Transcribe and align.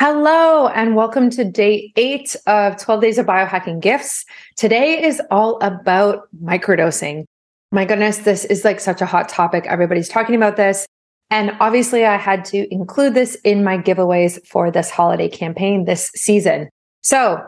Hello, 0.00 0.68
and 0.68 0.94
welcome 0.94 1.28
to 1.28 1.42
day 1.42 1.92
eight 1.96 2.36
of 2.46 2.76
12 2.76 3.00
Days 3.00 3.18
of 3.18 3.26
Biohacking 3.26 3.80
Gifts. 3.80 4.24
Today 4.54 5.02
is 5.02 5.20
all 5.28 5.58
about 5.60 6.28
microdosing. 6.40 7.24
My 7.72 7.84
goodness, 7.84 8.18
this 8.18 8.44
is 8.44 8.64
like 8.64 8.78
such 8.78 9.00
a 9.00 9.06
hot 9.06 9.28
topic. 9.28 9.66
Everybody's 9.66 10.08
talking 10.08 10.36
about 10.36 10.54
this. 10.54 10.86
And 11.30 11.50
obviously, 11.58 12.06
I 12.06 12.16
had 12.16 12.44
to 12.44 12.72
include 12.72 13.14
this 13.14 13.34
in 13.42 13.64
my 13.64 13.76
giveaways 13.76 14.38
for 14.46 14.70
this 14.70 14.88
holiday 14.88 15.28
campaign 15.28 15.84
this 15.84 16.12
season. 16.14 16.68
So, 17.02 17.42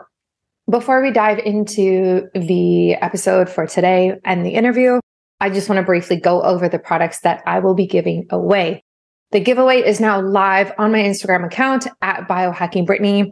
before 0.69 1.01
we 1.01 1.11
dive 1.11 1.39
into 1.39 2.27
the 2.35 2.95
episode 2.95 3.47
for 3.47 3.65
today 3.65 4.19
and 4.25 4.45
the 4.45 4.55
interview, 4.55 4.99
I 5.39 5.51
just 5.51 5.69
want 5.69 5.79
to 5.79 5.85
briefly 5.85 6.17
go 6.17 6.41
over 6.41 6.67
the 6.67 6.79
products 6.79 7.21
that 7.21 7.43
I 7.45 7.59
will 7.59 7.75
be 7.75 7.87
giving 7.87 8.27
away. 8.29 8.83
The 9.31 9.39
giveaway 9.39 9.77
is 9.77 9.99
now 9.99 10.21
live 10.21 10.73
on 10.77 10.91
my 10.91 10.99
Instagram 10.99 11.45
account 11.45 11.87
at 12.01 12.27
Biohacking 12.27 12.85
Brittany, 12.85 13.31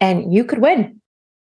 and 0.00 0.32
you 0.32 0.44
could 0.44 0.60
win. 0.60 1.00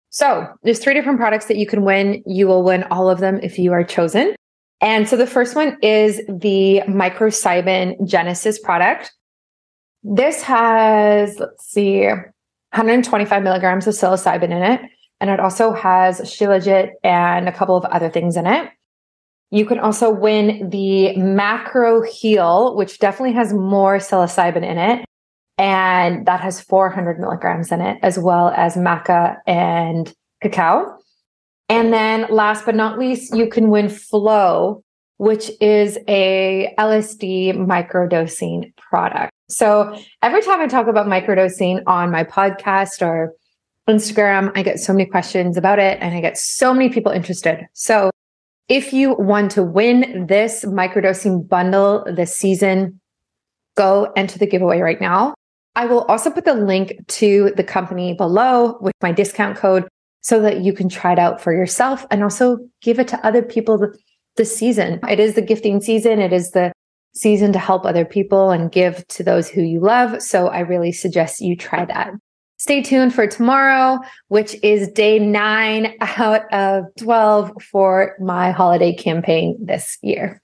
So 0.08 0.48
there's 0.62 0.78
three 0.78 0.94
different 0.94 1.18
products 1.18 1.46
that 1.46 1.56
you 1.56 1.66
can 1.66 1.84
win. 1.84 2.22
You 2.26 2.46
will 2.46 2.62
win 2.62 2.84
all 2.84 3.10
of 3.10 3.20
them 3.20 3.40
if 3.42 3.58
you 3.58 3.72
are 3.72 3.84
chosen. 3.84 4.34
And 4.80 5.08
so 5.08 5.16
the 5.16 5.26
first 5.26 5.54
one 5.54 5.78
is 5.82 6.20
the 6.28 6.82
Microcybin 6.88 8.06
Genesis 8.06 8.58
product. 8.58 9.12
This 10.02 10.42
has, 10.42 11.38
let's 11.38 11.64
see, 11.64 12.06
125 12.06 13.42
milligrams 13.42 13.86
of 13.86 13.94
psilocybin 13.94 14.44
in 14.44 14.62
it. 14.62 14.80
And 15.20 15.30
it 15.30 15.38
also 15.38 15.72
has 15.72 16.20
shilajit 16.22 16.90
and 17.04 17.48
a 17.48 17.52
couple 17.52 17.76
of 17.76 17.84
other 17.84 18.10
things 18.10 18.36
in 18.36 18.46
it. 18.46 18.70
You 19.52 19.66
can 19.66 19.78
also 19.78 20.10
win 20.10 20.70
the 20.70 21.14
Macro 21.14 22.00
Heal, 22.00 22.74
which 22.74 22.98
definitely 22.98 23.34
has 23.34 23.52
more 23.52 23.98
psilocybin 23.98 24.64
in 24.64 24.78
it. 24.78 25.04
And 25.58 26.24
that 26.24 26.40
has 26.40 26.62
400 26.62 27.20
milligrams 27.20 27.70
in 27.70 27.82
it, 27.82 27.98
as 28.02 28.18
well 28.18 28.48
as 28.56 28.76
maca 28.76 29.36
and 29.46 30.10
cacao. 30.42 30.96
And 31.68 31.92
then 31.92 32.26
last 32.30 32.64
but 32.64 32.74
not 32.74 32.98
least, 32.98 33.36
you 33.36 33.46
can 33.46 33.68
win 33.68 33.90
Flow, 33.90 34.82
which 35.18 35.50
is 35.60 35.98
a 36.08 36.72
LSD 36.78 37.54
microdosing 37.54 38.74
product. 38.76 39.32
So 39.50 39.94
every 40.22 40.40
time 40.40 40.60
I 40.60 40.66
talk 40.66 40.86
about 40.86 41.06
microdosing 41.06 41.82
on 41.86 42.10
my 42.10 42.24
podcast 42.24 43.06
or 43.06 43.34
Instagram, 43.86 44.50
I 44.54 44.62
get 44.62 44.80
so 44.80 44.94
many 44.94 45.04
questions 45.04 45.58
about 45.58 45.78
it 45.78 45.98
and 46.00 46.14
I 46.14 46.22
get 46.22 46.38
so 46.38 46.72
many 46.72 46.88
people 46.88 47.12
interested. 47.12 47.66
So 47.74 48.10
if 48.68 48.92
you 48.92 49.14
want 49.14 49.50
to 49.52 49.62
win 49.62 50.26
this 50.28 50.64
microdosing 50.64 51.48
bundle 51.48 52.04
this 52.14 52.36
season, 52.36 53.00
go 53.76 54.12
enter 54.16 54.38
the 54.38 54.46
giveaway 54.46 54.80
right 54.80 55.00
now. 55.00 55.34
I 55.74 55.86
will 55.86 56.02
also 56.02 56.30
put 56.30 56.44
the 56.44 56.54
link 56.54 56.94
to 57.08 57.52
the 57.56 57.64
company 57.64 58.14
below 58.14 58.78
with 58.80 58.94
my 59.02 59.12
discount 59.12 59.56
code 59.56 59.88
so 60.20 60.40
that 60.40 60.60
you 60.60 60.72
can 60.72 60.88
try 60.88 61.12
it 61.12 61.18
out 61.18 61.40
for 61.40 61.52
yourself 61.52 62.06
and 62.10 62.22
also 62.22 62.58
give 62.80 62.98
it 62.98 63.08
to 63.08 63.26
other 63.26 63.42
people 63.42 63.92
this 64.36 64.54
season. 64.54 65.00
It 65.08 65.18
is 65.18 65.34
the 65.34 65.42
gifting 65.42 65.80
season. 65.80 66.20
It 66.20 66.32
is 66.32 66.52
the 66.52 66.72
season 67.14 67.52
to 67.52 67.58
help 67.58 67.84
other 67.84 68.04
people 68.04 68.50
and 68.50 68.72
give 68.72 69.06
to 69.08 69.22
those 69.22 69.48
who 69.48 69.62
you 69.62 69.80
love. 69.80 70.22
So 70.22 70.48
I 70.48 70.60
really 70.60 70.92
suggest 70.92 71.40
you 71.40 71.56
try 71.56 71.84
that. 71.84 72.12
Stay 72.62 72.80
tuned 72.80 73.12
for 73.12 73.26
tomorrow, 73.26 73.98
which 74.28 74.54
is 74.62 74.86
day 74.92 75.18
nine 75.18 75.96
out 76.00 76.42
of 76.54 76.84
12 76.96 77.60
for 77.60 78.14
my 78.20 78.52
holiday 78.52 78.94
campaign 78.94 79.56
this 79.60 79.98
year. 80.00 80.40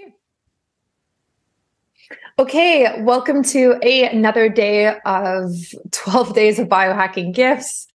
Okay, 2.37 3.01
welcome 3.03 3.45
to 3.45 3.79
a, 3.85 4.09
another 4.09 4.49
day 4.49 4.99
of 5.07 5.53
12 5.93 6.35
days 6.35 6.59
of 6.59 6.67
biohacking 6.67 7.33
gifts. 7.33 7.87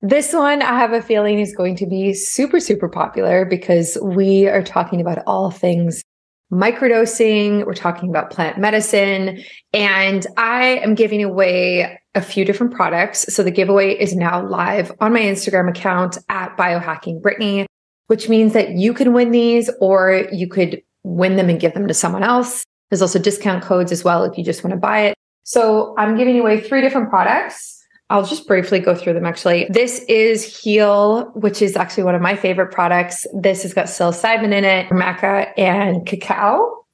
This 0.00 0.32
one, 0.32 0.62
I 0.62 0.78
have 0.78 0.92
a 0.92 1.02
feeling 1.02 1.40
is 1.40 1.52
going 1.52 1.74
to 1.74 1.86
be 1.86 2.14
super, 2.14 2.60
super 2.60 2.88
popular 2.88 3.44
because 3.44 3.98
we 4.00 4.46
are 4.46 4.62
talking 4.62 5.00
about 5.00 5.24
all 5.26 5.50
things 5.50 6.04
microdosing. 6.52 7.64
We're 7.64 7.74
talking 7.74 8.10
about 8.10 8.30
plant 8.30 8.58
medicine. 8.58 9.42
And 9.72 10.26
I 10.36 10.80
am 10.82 10.94
giving 10.94 11.24
away 11.24 11.98
a 12.14 12.20
few 12.20 12.44
different 12.44 12.74
products. 12.74 13.34
So 13.34 13.42
the 13.42 13.50
giveaway 13.50 13.94
is 13.98 14.14
now 14.14 14.46
live 14.46 14.92
on 15.00 15.14
my 15.14 15.20
Instagram 15.20 15.70
account 15.70 16.18
at 16.28 16.56
biohacking 16.56 17.22
Brittany, 17.22 17.66
which 18.08 18.28
means 18.28 18.52
that 18.52 18.72
you 18.72 18.92
can 18.92 19.14
win 19.14 19.30
these 19.30 19.70
or 19.80 20.26
you 20.30 20.46
could 20.46 20.82
win 21.04 21.36
them 21.36 21.48
and 21.48 21.58
give 21.58 21.72
them 21.72 21.88
to 21.88 21.94
someone 21.94 22.22
else. 22.22 22.64
There's 22.90 23.02
also 23.02 23.18
discount 23.18 23.64
codes 23.64 23.90
as 23.90 24.04
well 24.04 24.24
if 24.24 24.36
you 24.36 24.44
just 24.44 24.62
want 24.62 24.74
to 24.74 24.80
buy 24.80 25.06
it. 25.06 25.14
So 25.44 25.94
I'm 25.96 26.16
giving 26.16 26.38
away 26.38 26.60
three 26.60 26.82
different 26.82 27.08
products. 27.08 27.81
I'll 28.12 28.26
just 28.26 28.46
briefly 28.46 28.78
go 28.78 28.94
through 28.94 29.14
them 29.14 29.24
actually. 29.24 29.66
This 29.70 30.00
is 30.06 30.44
Heal, 30.44 31.30
which 31.34 31.62
is 31.62 31.76
actually 31.76 32.02
one 32.02 32.14
of 32.14 32.20
my 32.20 32.36
favorite 32.36 32.70
products. 32.70 33.26
This 33.32 33.62
has 33.62 33.72
got 33.72 33.86
psilocybin 33.86 34.52
in 34.52 34.64
it, 34.64 34.88
maca, 34.90 35.50
and 35.56 36.04
cacao. 36.04 36.84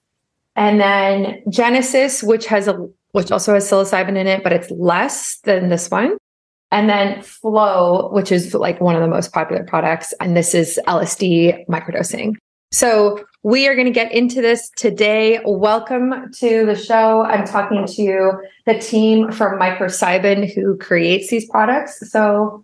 And 0.55 0.81
then 0.81 1.43
Genesis, 1.51 2.23
which 2.23 2.47
has 2.47 2.69
a 2.69 2.89
which 3.12 3.33
also 3.33 3.55
has 3.55 3.69
psilocybin 3.69 4.17
in 4.17 4.29
it, 4.29 4.45
but 4.45 4.53
it's 4.53 4.71
less 4.71 5.41
than 5.41 5.71
this 5.71 5.91
one. 5.91 6.17
And 6.71 6.89
then 6.89 7.21
Flow, 7.23 8.11
which 8.12 8.31
is 8.31 8.55
like 8.55 8.81
one 8.81 8.95
of 8.95 9.03
the 9.03 9.09
most 9.09 9.33
popular 9.33 9.65
products. 9.65 10.15
And 10.21 10.37
this 10.37 10.55
is 10.55 10.79
LSD 10.87 11.67
microdosing. 11.67 12.35
So 12.71 13.25
we 13.43 13.69
are 13.69 13.75
going 13.75 13.87
to 13.87 13.93
get 13.93 14.12
into 14.12 14.43
this 14.43 14.71
today. 14.76 15.41
Welcome 15.44 16.32
to 16.32 16.66
the 16.66 16.75
show. 16.75 17.22
I'm 17.22 17.47
talking 17.47 17.87
to 17.87 18.32
the 18.66 18.78
team 18.78 19.31
from 19.31 19.59
Microcybin 19.59 20.53
who 20.53 20.76
creates 20.76 21.31
these 21.31 21.49
products. 21.49 22.10
So 22.10 22.62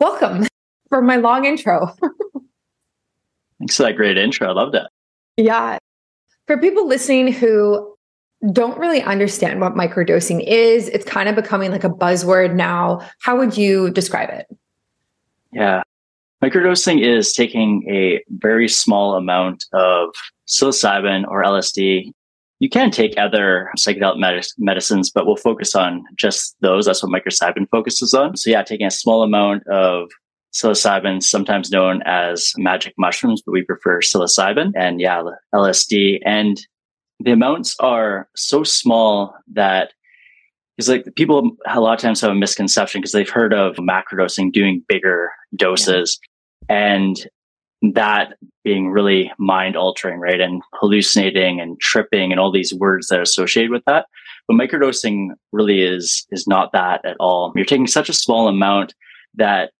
welcome 0.00 0.46
for 0.88 1.02
my 1.02 1.16
long 1.16 1.44
intro. 1.44 1.94
Thanks 3.58 3.76
for 3.76 3.84
that 3.84 3.96
great 3.96 4.18
intro. 4.18 4.48
I 4.48 4.52
love 4.52 4.72
that. 4.72 4.90
Yeah. 5.36 5.78
For 6.46 6.58
people 6.58 6.86
listening 6.86 7.32
who 7.32 7.94
don't 8.52 8.78
really 8.78 9.02
understand 9.02 9.60
what 9.60 9.74
microdosing 9.74 10.44
is, 10.46 10.88
it's 10.88 11.04
kind 11.04 11.28
of 11.28 11.34
becoming 11.34 11.70
like 11.70 11.84
a 11.84 11.88
buzzword 11.88 12.54
now. 12.54 13.00
How 13.20 13.36
would 13.36 13.56
you 13.56 13.90
describe 13.90 14.30
it? 14.30 14.46
Yeah. 15.52 15.82
Microdosing 16.44 17.02
is 17.02 17.32
taking 17.32 17.88
a 17.90 18.22
very 18.28 18.68
small 18.68 19.14
amount 19.14 19.64
of 19.72 20.10
psilocybin 20.46 21.26
or 21.28 21.42
LSD. 21.42 22.12
You 22.58 22.68
can 22.68 22.90
take 22.90 23.18
other 23.18 23.70
psychedelic 23.76 24.18
med- 24.18 24.46
medicines, 24.58 25.10
but 25.10 25.26
we'll 25.26 25.36
focus 25.36 25.74
on 25.74 26.04
just 26.16 26.56
those. 26.60 26.86
That's 26.86 27.02
what 27.02 27.12
microcybin 27.12 27.68
focuses 27.70 28.12
on. 28.14 28.36
So, 28.36 28.50
yeah, 28.50 28.62
taking 28.62 28.86
a 28.86 28.90
small 28.90 29.22
amount 29.22 29.66
of 29.66 30.10
psilocybin, 30.52 31.22
sometimes 31.22 31.70
known 31.70 32.02
as 32.06 32.52
magic 32.56 32.94
mushrooms, 32.98 33.42
but 33.44 33.52
we 33.52 33.62
prefer 33.62 34.00
psilocybin 34.00 34.72
and 34.76 35.00
yeah, 35.00 35.22
LSD. 35.54 36.20
And 36.24 36.60
the 37.20 37.32
amounts 37.32 37.76
are 37.80 38.28
so 38.36 38.62
small 38.62 39.34
that 39.52 39.92
it's 40.78 40.88
like 40.88 41.06
people 41.14 41.56
a 41.66 41.80
lot 41.80 41.94
of 41.94 42.00
times 42.00 42.20
have 42.20 42.30
a 42.30 42.34
misconception 42.34 43.00
because 43.00 43.12
they've 43.12 43.28
heard 43.28 43.54
of 43.54 43.76
macrodosing 43.76 44.52
doing 44.52 44.84
bigger 44.88 45.30
doses 45.56 46.18
and 46.68 47.26
that 47.82 48.36
being 48.64 48.88
really 48.88 49.30
mind 49.38 49.76
altering, 49.76 50.18
right? 50.18 50.40
And 50.40 50.62
hallucinating 50.74 51.60
and 51.60 51.78
tripping 51.80 52.32
and 52.32 52.40
all 52.40 52.50
these 52.50 52.74
words 52.74 53.08
that 53.08 53.18
are 53.18 53.22
associated 53.22 53.70
with 53.70 53.84
that. 53.86 54.06
But 54.48 54.54
microdosing 54.54 55.30
really 55.52 55.82
is 55.82 56.26
is 56.30 56.46
not 56.46 56.72
that 56.72 57.04
at 57.04 57.16
all. 57.20 57.52
You're 57.54 57.64
taking 57.64 57.86
such 57.86 58.08
a 58.08 58.14
small 58.14 58.48
amount 58.48 58.94
that 59.34 59.72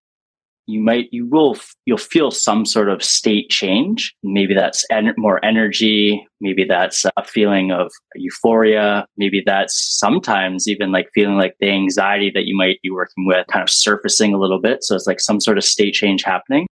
you 0.67 0.81
might 0.81 1.07
you 1.11 1.25
will 1.25 1.57
you'll 1.85 1.97
feel 1.97 2.29
some 2.29 2.65
sort 2.65 2.89
of 2.89 3.01
state 3.03 3.49
change. 3.49 4.13
Maybe 4.21 4.53
that's 4.53 4.85
en- 4.91 5.13
more 5.17 5.43
energy. 5.43 6.27
Maybe 6.41 6.65
that's 6.65 7.05
a 7.05 7.23
feeling 7.23 7.71
of 7.71 7.91
euphoria. 8.15 9.07
Maybe 9.15 9.41
that's 9.43 9.97
sometimes 9.97 10.67
even 10.67 10.91
like 10.91 11.09
feeling 11.13 11.37
like 11.37 11.55
the 11.59 11.69
anxiety 11.69 12.29
that 12.35 12.45
you 12.45 12.55
might 12.55 12.81
be 12.83 12.89
working 12.89 13.25
with 13.25 13.47
kind 13.47 13.63
of 13.63 13.69
surfacing 13.69 14.33
a 14.33 14.37
little 14.37 14.59
bit. 14.59 14.83
So 14.83 14.95
it's 14.95 15.07
like 15.07 15.21
some 15.21 15.39
sort 15.39 15.57
of 15.57 15.63
state 15.63 15.93
change 15.93 16.23
happening. 16.23 16.67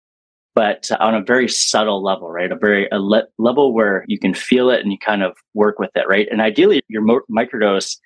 But 0.55 0.89
on 0.99 1.15
a 1.15 1.23
very 1.23 1.47
subtle 1.47 2.03
level 2.03 2.31
right? 2.31 2.51
A 2.51 2.57
very 2.57 2.87
a 2.91 2.99
le- 2.99 3.27
level 3.37 3.73
where 3.73 4.05
you 4.07 4.17
can 4.17 4.33
feel 4.33 4.71
it 4.71 4.81
and 4.81 4.91
you 4.91 4.97
kind 4.97 5.21
of 5.21 5.37
work 5.53 5.77
with 5.77 5.91
it 5.95 6.07
right? 6.07 6.27
And 6.31 6.41
ideally 6.41 6.81
your 6.87 7.03
mo- 7.03 7.21
microdose 7.29 7.97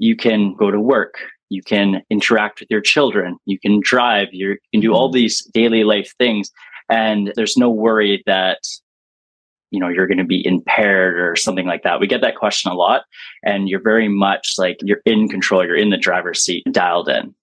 you 0.00 0.16
can 0.16 0.54
go 0.54 0.70
to 0.70 0.80
work 0.80 1.18
you 1.50 1.62
can 1.62 2.02
interact 2.10 2.60
with 2.60 2.70
your 2.70 2.80
children, 2.80 3.36
you 3.46 3.58
can 3.58 3.80
drive, 3.80 4.28
you 4.32 4.56
can 4.72 4.80
do 4.80 4.92
all 4.92 5.08
mm-hmm. 5.08 5.16
these 5.16 5.44
daily 5.46 5.84
life 5.84 6.12
things. 6.18 6.50
And 6.88 7.32
there's 7.36 7.56
no 7.56 7.70
worry 7.70 8.22
that, 8.26 8.58
you 9.70 9.80
know, 9.80 9.88
you're 9.88 10.06
going 10.06 10.18
to 10.18 10.24
be 10.24 10.46
impaired 10.46 11.18
or 11.18 11.36
something 11.36 11.66
like 11.66 11.82
that. 11.82 12.00
We 12.00 12.06
get 12.06 12.22
that 12.22 12.36
question 12.36 12.70
a 12.70 12.74
lot. 12.74 13.02
And 13.44 13.68
you're 13.68 13.82
very 13.82 14.08
much 14.08 14.54
like 14.56 14.78
you're 14.82 15.02
in 15.04 15.28
control, 15.28 15.64
you're 15.64 15.76
in 15.76 15.90
the 15.90 15.98
driver's 15.98 16.40
seat, 16.40 16.64
dialed 16.70 17.08
in. 17.08 17.34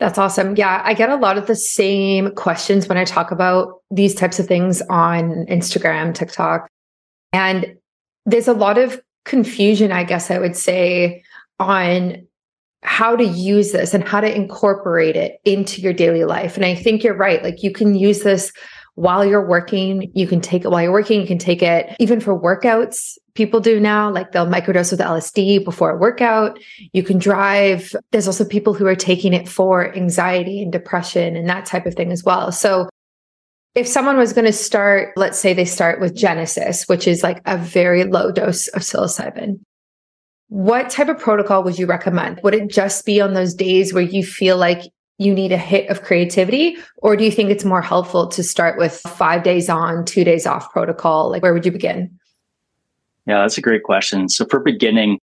That's 0.00 0.18
awesome. 0.18 0.56
Yeah, 0.56 0.82
I 0.84 0.92
get 0.92 1.10
a 1.10 1.16
lot 1.16 1.38
of 1.38 1.46
the 1.46 1.54
same 1.54 2.34
questions 2.34 2.88
when 2.88 2.98
I 2.98 3.04
talk 3.04 3.30
about 3.30 3.80
these 3.90 4.14
types 4.14 4.38
of 4.38 4.46
things 4.46 4.82
on 4.90 5.46
Instagram, 5.46 6.14
TikTok. 6.14 6.68
And 7.32 7.76
there's 8.26 8.48
a 8.48 8.52
lot 8.52 8.76
of 8.76 9.00
confusion, 9.24 9.92
I 9.92 10.04
guess 10.04 10.30
I 10.30 10.38
would 10.38 10.56
say, 10.56 11.22
on 11.60 12.26
how 12.84 13.16
to 13.16 13.24
use 13.24 13.72
this 13.72 13.94
and 13.94 14.06
how 14.06 14.20
to 14.20 14.34
incorporate 14.34 15.16
it 15.16 15.40
into 15.44 15.80
your 15.80 15.92
daily 15.92 16.24
life. 16.24 16.56
And 16.56 16.64
I 16.64 16.74
think 16.74 17.02
you're 17.02 17.16
right. 17.16 17.42
Like 17.42 17.62
you 17.62 17.72
can 17.72 17.94
use 17.94 18.22
this 18.22 18.52
while 18.94 19.24
you're 19.24 19.46
working. 19.46 20.12
You 20.14 20.26
can 20.26 20.40
take 20.40 20.64
it 20.64 20.70
while 20.70 20.82
you're 20.82 20.92
working. 20.92 21.20
You 21.20 21.26
can 21.26 21.38
take 21.38 21.62
it 21.62 21.96
even 21.98 22.20
for 22.20 22.38
workouts. 22.38 23.16
People 23.34 23.58
do 23.58 23.80
now, 23.80 24.10
like 24.10 24.30
they'll 24.30 24.46
microdose 24.46 24.92
with 24.92 25.00
LSD 25.00 25.64
before 25.64 25.90
a 25.90 25.96
workout. 25.96 26.58
You 26.92 27.02
can 27.02 27.18
drive. 27.18 27.96
There's 28.12 28.28
also 28.28 28.44
people 28.44 28.74
who 28.74 28.86
are 28.86 28.94
taking 28.94 29.32
it 29.32 29.48
for 29.48 29.92
anxiety 29.96 30.62
and 30.62 30.70
depression 30.70 31.36
and 31.36 31.48
that 31.48 31.66
type 31.66 31.86
of 31.86 31.94
thing 31.94 32.12
as 32.12 32.22
well. 32.22 32.52
So 32.52 32.88
if 33.74 33.88
someone 33.88 34.18
was 34.18 34.32
going 34.32 34.44
to 34.44 34.52
start, 34.52 35.14
let's 35.16 35.38
say 35.38 35.52
they 35.52 35.64
start 35.64 36.00
with 36.00 36.14
Genesis, 36.14 36.84
which 36.84 37.08
is 37.08 37.24
like 37.24 37.40
a 37.46 37.56
very 37.56 38.04
low 38.04 38.30
dose 38.30 38.68
of 38.68 38.82
psilocybin, 38.82 39.58
what 40.54 40.88
type 40.88 41.08
of 41.08 41.18
protocol 41.18 41.64
would 41.64 41.80
you 41.80 41.84
recommend? 41.84 42.38
Would 42.44 42.54
it 42.54 42.68
just 42.70 43.04
be 43.04 43.20
on 43.20 43.32
those 43.32 43.54
days 43.54 43.92
where 43.92 44.04
you 44.04 44.22
feel 44.22 44.56
like 44.56 44.82
you 45.18 45.34
need 45.34 45.50
a 45.50 45.58
hit 45.58 45.90
of 45.90 46.02
creativity? 46.02 46.76
Or 46.98 47.16
do 47.16 47.24
you 47.24 47.32
think 47.32 47.50
it's 47.50 47.64
more 47.64 47.82
helpful 47.82 48.28
to 48.28 48.44
start 48.44 48.78
with 48.78 49.00
five 49.00 49.42
days 49.42 49.68
on, 49.68 50.04
two 50.04 50.22
days 50.22 50.46
off 50.46 50.70
protocol? 50.70 51.28
Like, 51.28 51.42
where 51.42 51.52
would 51.52 51.66
you 51.66 51.72
begin? 51.72 52.16
Yeah, 53.26 53.40
that's 53.40 53.58
a 53.58 53.60
great 53.60 53.82
question. 53.82 54.28
So, 54.28 54.44
for 54.48 54.60
beginning, 54.60 55.18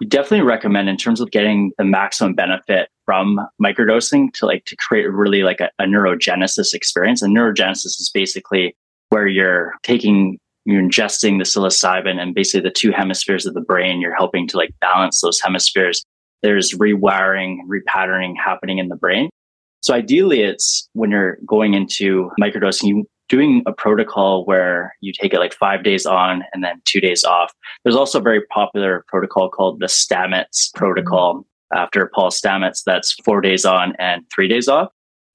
we 0.00 0.06
definitely 0.06 0.44
recommend 0.44 0.88
in 0.88 0.96
terms 0.96 1.20
of 1.20 1.30
getting 1.30 1.70
the 1.78 1.84
maximum 1.84 2.34
benefit 2.34 2.88
from 3.04 3.38
microdosing 3.62 4.32
to 4.32 4.46
like 4.46 4.64
to 4.64 4.74
create 4.74 5.08
really 5.12 5.44
like 5.44 5.60
a, 5.60 5.70
a 5.78 5.84
neurogenesis 5.84 6.74
experience. 6.74 7.22
And 7.22 7.36
neurogenesis 7.36 8.00
is 8.00 8.10
basically 8.12 8.74
where 9.10 9.28
you're 9.28 9.74
taking 9.84 10.40
you're 10.64 10.82
ingesting 10.82 11.38
the 11.38 11.44
psilocybin 11.44 12.20
and 12.20 12.34
basically 12.34 12.60
the 12.60 12.74
two 12.74 12.90
hemispheres 12.90 13.46
of 13.46 13.54
the 13.54 13.60
brain 13.60 14.00
you're 14.00 14.14
helping 14.14 14.46
to 14.46 14.56
like 14.56 14.74
balance 14.80 15.20
those 15.20 15.40
hemispheres 15.40 16.04
there's 16.42 16.74
rewiring 16.74 17.58
repatterning 17.68 18.34
happening 18.42 18.78
in 18.78 18.88
the 18.88 18.96
brain 18.96 19.28
so 19.80 19.94
ideally 19.94 20.42
it's 20.42 20.88
when 20.92 21.10
you're 21.10 21.38
going 21.46 21.74
into 21.74 22.30
microdosing 22.40 22.84
you 22.84 23.06
doing 23.30 23.62
a 23.64 23.72
protocol 23.72 24.44
where 24.44 24.94
you 25.00 25.12
take 25.12 25.32
it 25.32 25.38
like 25.38 25.54
five 25.54 25.84
days 25.84 26.04
on 26.04 26.42
and 26.52 26.62
then 26.62 26.82
two 26.84 27.00
days 27.00 27.24
off. 27.24 27.54
There's 27.84 27.96
also 27.96 28.18
a 28.18 28.22
very 28.22 28.44
popular 28.46 29.04
protocol 29.06 29.48
called 29.48 29.78
the 29.78 29.86
Stamets 29.86 30.74
protocol 30.74 31.36
mm-hmm. 31.36 31.78
after 31.78 32.10
Paul 32.12 32.30
Stamets. 32.30 32.82
That's 32.84 33.14
four 33.24 33.40
days 33.40 33.64
on 33.64 33.94
and 33.98 34.24
three 34.34 34.48
days 34.48 34.68
off. 34.68 34.88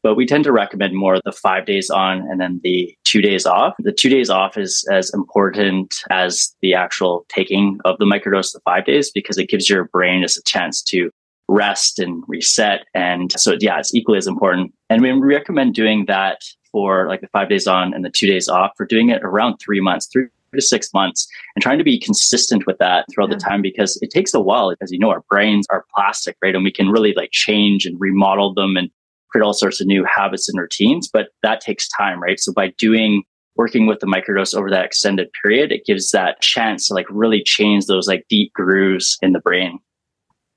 But 0.06 0.13
we 0.13 0.28
tend 0.28 0.44
to 0.44 0.52
recommend 0.52 0.94
more 0.94 1.19
the 1.25 1.31
five 1.31 1.66
days 1.66 1.90
on 1.90 2.19
and 2.30 2.40
then 2.40 2.62
the 2.63 2.96
two 3.06 3.24
days 3.24 3.48
off. 3.48 3.74
The 3.80 3.92
two 3.92 4.07
days 4.07 4.30
off 4.30 4.56
is 4.56 4.88
as 4.92 5.12
important 5.16 5.96
as 6.12 6.56
the 6.62 6.75
actual 6.75 7.25
taking 7.28 7.80
of 7.86 7.98
the 7.98 8.06
microdose 8.06 8.54
the 8.54 8.60
five 8.66 8.86
days 8.86 9.10
because 9.10 9.40
it 9.40 9.50
gives 9.50 9.68
your 9.68 9.86
brain 9.86 10.22
just 10.22 10.38
a 10.38 10.44
chance 10.44 10.84
to 10.84 11.10
rest 11.48 11.98
and 11.98 12.24
reset. 12.28 12.86
And 12.94 13.31
so, 13.31 13.57
yeah, 13.60 13.80
it's 13.80 13.96
equally 13.96 14.19
as 14.19 14.28
important. 14.28 14.75
And 14.92 15.02
we 15.02 15.12
recommend 15.12 15.74
doing 15.74 16.06
that 16.06 16.42
for 16.72 17.07
like 17.07 17.22
the 17.22 17.28
five 17.30 17.50
days 17.50 17.66
on 17.66 17.92
and 17.92 18.06
the 18.06 18.12
two 18.12 18.28
days 18.28 18.48
off 18.48 18.74
for 18.78 18.86
doing 18.86 19.10
it 19.10 19.24
around 19.24 19.57
three 19.57 19.81
months, 19.81 20.06
three 20.06 20.28
to 20.54 20.62
six 20.62 20.94
months, 20.94 21.28
and 21.56 21.63
trying 21.63 21.80
to 21.80 21.84
be 21.84 22.00
consistent 22.00 22.68
with 22.68 22.78
that 22.78 23.07
throughout 23.12 23.31
yeah. 23.31 23.38
the 23.38 23.42
time 23.42 23.63
because 23.63 23.98
it 24.04 24.12
takes 24.12 24.36
a 24.36 24.40
while. 24.40 24.72
As 24.81 24.92
you 24.92 25.00
know, 25.00 25.10
our 25.10 25.24
brains 25.31 25.66
are 25.72 25.84
plastic, 25.96 26.38
right? 26.44 26.54
And 26.54 26.63
we 26.63 26.72
can 26.72 26.90
really 26.90 27.16
like 27.16 27.31
change 27.31 27.88
and 27.88 28.00
remodel 28.00 28.54
them 28.54 28.78
and 28.78 28.92
create 29.35 29.43
all 29.43 29.53
sorts 29.53 29.81
of 29.81 29.87
new 29.87 30.05
habits 30.05 30.47
and 30.47 30.57
routines, 30.57 31.09
but 31.11 31.27
that 31.43 31.59
takes 31.59 31.89
time, 31.89 32.23
right? 32.23 32.39
So 32.39 32.53
by 32.53 32.69
doing 32.77 33.23
working 33.57 33.85
with 33.85 33.99
the 33.99 34.07
microdose 34.07 34.55
over 34.55 34.69
that 34.69 34.85
extended 34.85 35.27
period, 35.43 35.73
it 35.73 35.85
gives 35.85 36.11
that 36.11 36.41
chance 36.41 36.87
to 36.87 36.93
like 36.93 37.05
really 37.09 37.43
change 37.43 37.85
those 37.85 38.07
like 38.07 38.25
deep 38.29 38.53
grooves 38.53 39.17
in 39.21 39.33
the 39.33 39.41
brain. 39.41 39.79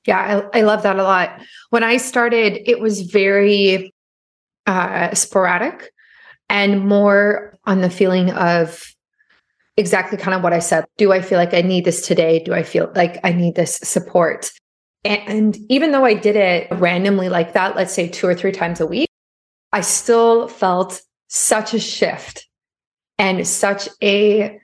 Yeah, 0.07 0.43
I, 0.53 0.61
I 0.61 0.63
love 0.63 0.85
that 0.85 0.97
a 0.97 1.03
lot. 1.03 1.43
When 1.71 1.83
I 1.83 1.97
started, 1.97 2.61
it 2.71 2.79
was 2.79 3.03
very 3.03 3.93
uh, 4.69 5.13
sporadic 5.13 5.91
and 6.49 6.87
more 6.87 7.59
on 7.65 7.81
the 7.81 7.91
feeling 7.91 8.31
of 8.31 8.95
exactly 9.77 10.19
kind 10.19 10.37
of 10.37 10.43
what 10.45 10.53
I 10.53 10.61
said. 10.61 10.85
Do 10.99 11.13
I 11.13 11.21
feel 11.21 11.39
like 11.39 11.53
I 11.53 11.63
need 11.63 11.85
this 11.85 12.07
today? 12.07 12.39
Do 12.39 12.55
I 12.55 12.63
feel 12.63 12.93
like 12.95 13.19
I 13.25 13.33
need 13.33 13.57
this 13.57 13.77
support? 13.77 14.53
And 15.09 15.57
even 15.71 15.93
though 15.93 16.05
I 16.05 16.13
did 16.13 16.37
it 16.37 16.69
randomly 16.71 17.31
like 17.31 17.55
that, 17.55 17.75
let's 17.75 17.95
say 17.95 18.09
two 18.09 18.27
or 18.27 18.35
three 18.35 18.53
times 18.53 18.79
a 18.79 18.87
week, 18.87 19.09
I 19.73 19.81
still 19.81 20.49
felt 20.49 21.01
such 21.29 21.73
a 21.73 21.81
shift 21.81 22.47
and 23.19 23.47
such 23.47 23.89
a 24.03 24.61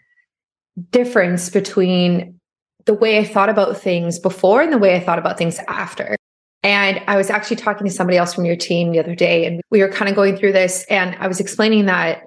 difference 0.90 1.48
between 1.48 2.38
the 2.84 2.92
way 2.92 3.16
I 3.18 3.24
thought 3.24 3.48
about 3.48 3.78
things 3.78 4.18
before 4.18 4.60
and 4.60 4.70
the 4.70 4.78
way 4.78 4.94
I 4.94 5.00
thought 5.00 5.18
about 5.18 5.38
things 5.38 5.58
after. 5.66 6.14
And 6.62 7.00
I 7.06 7.16
was 7.16 7.30
actually 7.30 7.56
talking 7.56 7.86
to 7.86 7.92
somebody 7.92 8.18
else 8.18 8.34
from 8.34 8.44
your 8.44 8.56
team 8.56 8.92
the 8.92 8.98
other 8.98 9.14
day, 9.14 9.46
and 9.46 9.62
we 9.70 9.80
were 9.80 9.88
kind 9.88 10.10
of 10.10 10.14
going 10.14 10.36
through 10.36 10.52
this. 10.52 10.84
And 10.90 11.16
I 11.20 11.26
was 11.26 11.40
explaining 11.40 11.86
that 11.86 12.24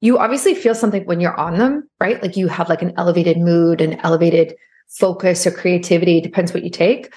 you 0.00 0.16
obviously 0.18 0.54
feel 0.54 0.74
something 0.74 1.04
when 1.04 1.20
you're 1.20 1.38
on 1.38 1.58
them, 1.58 1.86
right? 2.00 2.22
Like 2.22 2.34
you 2.34 2.48
have 2.48 2.70
like 2.70 2.80
an 2.80 2.94
elevated 2.96 3.36
mood, 3.36 3.82
an 3.82 4.00
elevated 4.00 4.54
focus 4.88 5.46
or 5.46 5.50
creativity, 5.50 6.18
depends 6.22 6.54
what 6.54 6.64
you 6.64 6.70
take. 6.70 7.12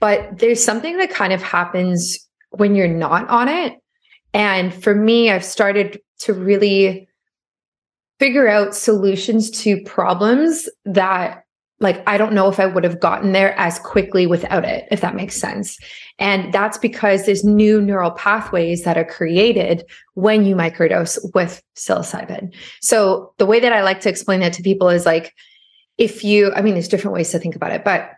But 0.00 0.38
there's 0.38 0.62
something 0.62 0.96
that 0.96 1.10
kind 1.10 1.32
of 1.32 1.42
happens 1.42 2.18
when 2.50 2.74
you're 2.74 2.88
not 2.88 3.28
on 3.28 3.48
it. 3.48 3.74
And 4.32 4.72
for 4.72 4.94
me, 4.94 5.30
I've 5.30 5.44
started 5.44 6.00
to 6.20 6.32
really 6.34 7.08
figure 8.18 8.48
out 8.48 8.74
solutions 8.74 9.50
to 9.62 9.80
problems 9.82 10.68
that 10.84 11.44
like 11.80 12.02
I 12.06 12.18
don't 12.18 12.34
know 12.34 12.48
if 12.48 12.60
I 12.60 12.66
would 12.66 12.84
have 12.84 13.00
gotten 13.00 13.32
there 13.32 13.58
as 13.58 13.78
quickly 13.78 14.26
without 14.26 14.64
it, 14.64 14.86
if 14.90 15.00
that 15.00 15.14
makes 15.14 15.36
sense. 15.36 15.78
And 16.18 16.52
that's 16.52 16.76
because 16.76 17.24
there's 17.24 17.42
new 17.42 17.80
neural 17.80 18.10
pathways 18.10 18.84
that 18.84 18.98
are 18.98 19.04
created 19.04 19.84
when 20.14 20.44
you 20.44 20.54
microdose 20.54 21.18
with 21.34 21.62
psilocybin. 21.76 22.54
So 22.82 23.32
the 23.38 23.46
way 23.46 23.60
that 23.60 23.72
I 23.72 23.82
like 23.82 24.00
to 24.00 24.10
explain 24.10 24.40
that 24.40 24.52
to 24.54 24.62
people 24.62 24.90
is 24.90 25.06
like, 25.06 25.34
if 25.96 26.22
you, 26.22 26.52
I 26.52 26.60
mean, 26.60 26.74
there's 26.74 26.88
different 26.88 27.14
ways 27.14 27.30
to 27.30 27.38
think 27.38 27.56
about 27.56 27.72
it, 27.72 27.82
but 27.82 28.10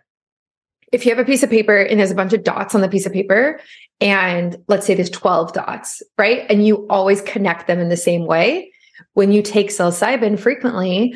if 0.93 1.05
you 1.05 1.11
have 1.13 1.19
a 1.19 1.25
piece 1.25 1.43
of 1.43 1.49
paper 1.49 1.77
and 1.77 1.99
there's 1.99 2.11
a 2.11 2.15
bunch 2.15 2.31
of 2.33 2.43
dots 2.43 2.73
on 2.75 2.81
the 2.81 2.87
piece 2.87 3.05
of 3.05 3.11
paper, 3.11 3.59
and 3.99 4.55
let's 4.67 4.85
say 4.85 4.93
there's 4.93 5.09
12 5.09 5.53
dots, 5.53 6.01
right? 6.17 6.45
And 6.49 6.65
you 6.65 6.87
always 6.89 7.21
connect 7.21 7.67
them 7.67 7.79
in 7.79 7.89
the 7.89 7.97
same 7.97 8.25
way. 8.25 8.71
When 9.13 9.31
you 9.31 9.41
take 9.41 9.69
psilocybin 9.69 10.39
frequently, 10.39 11.15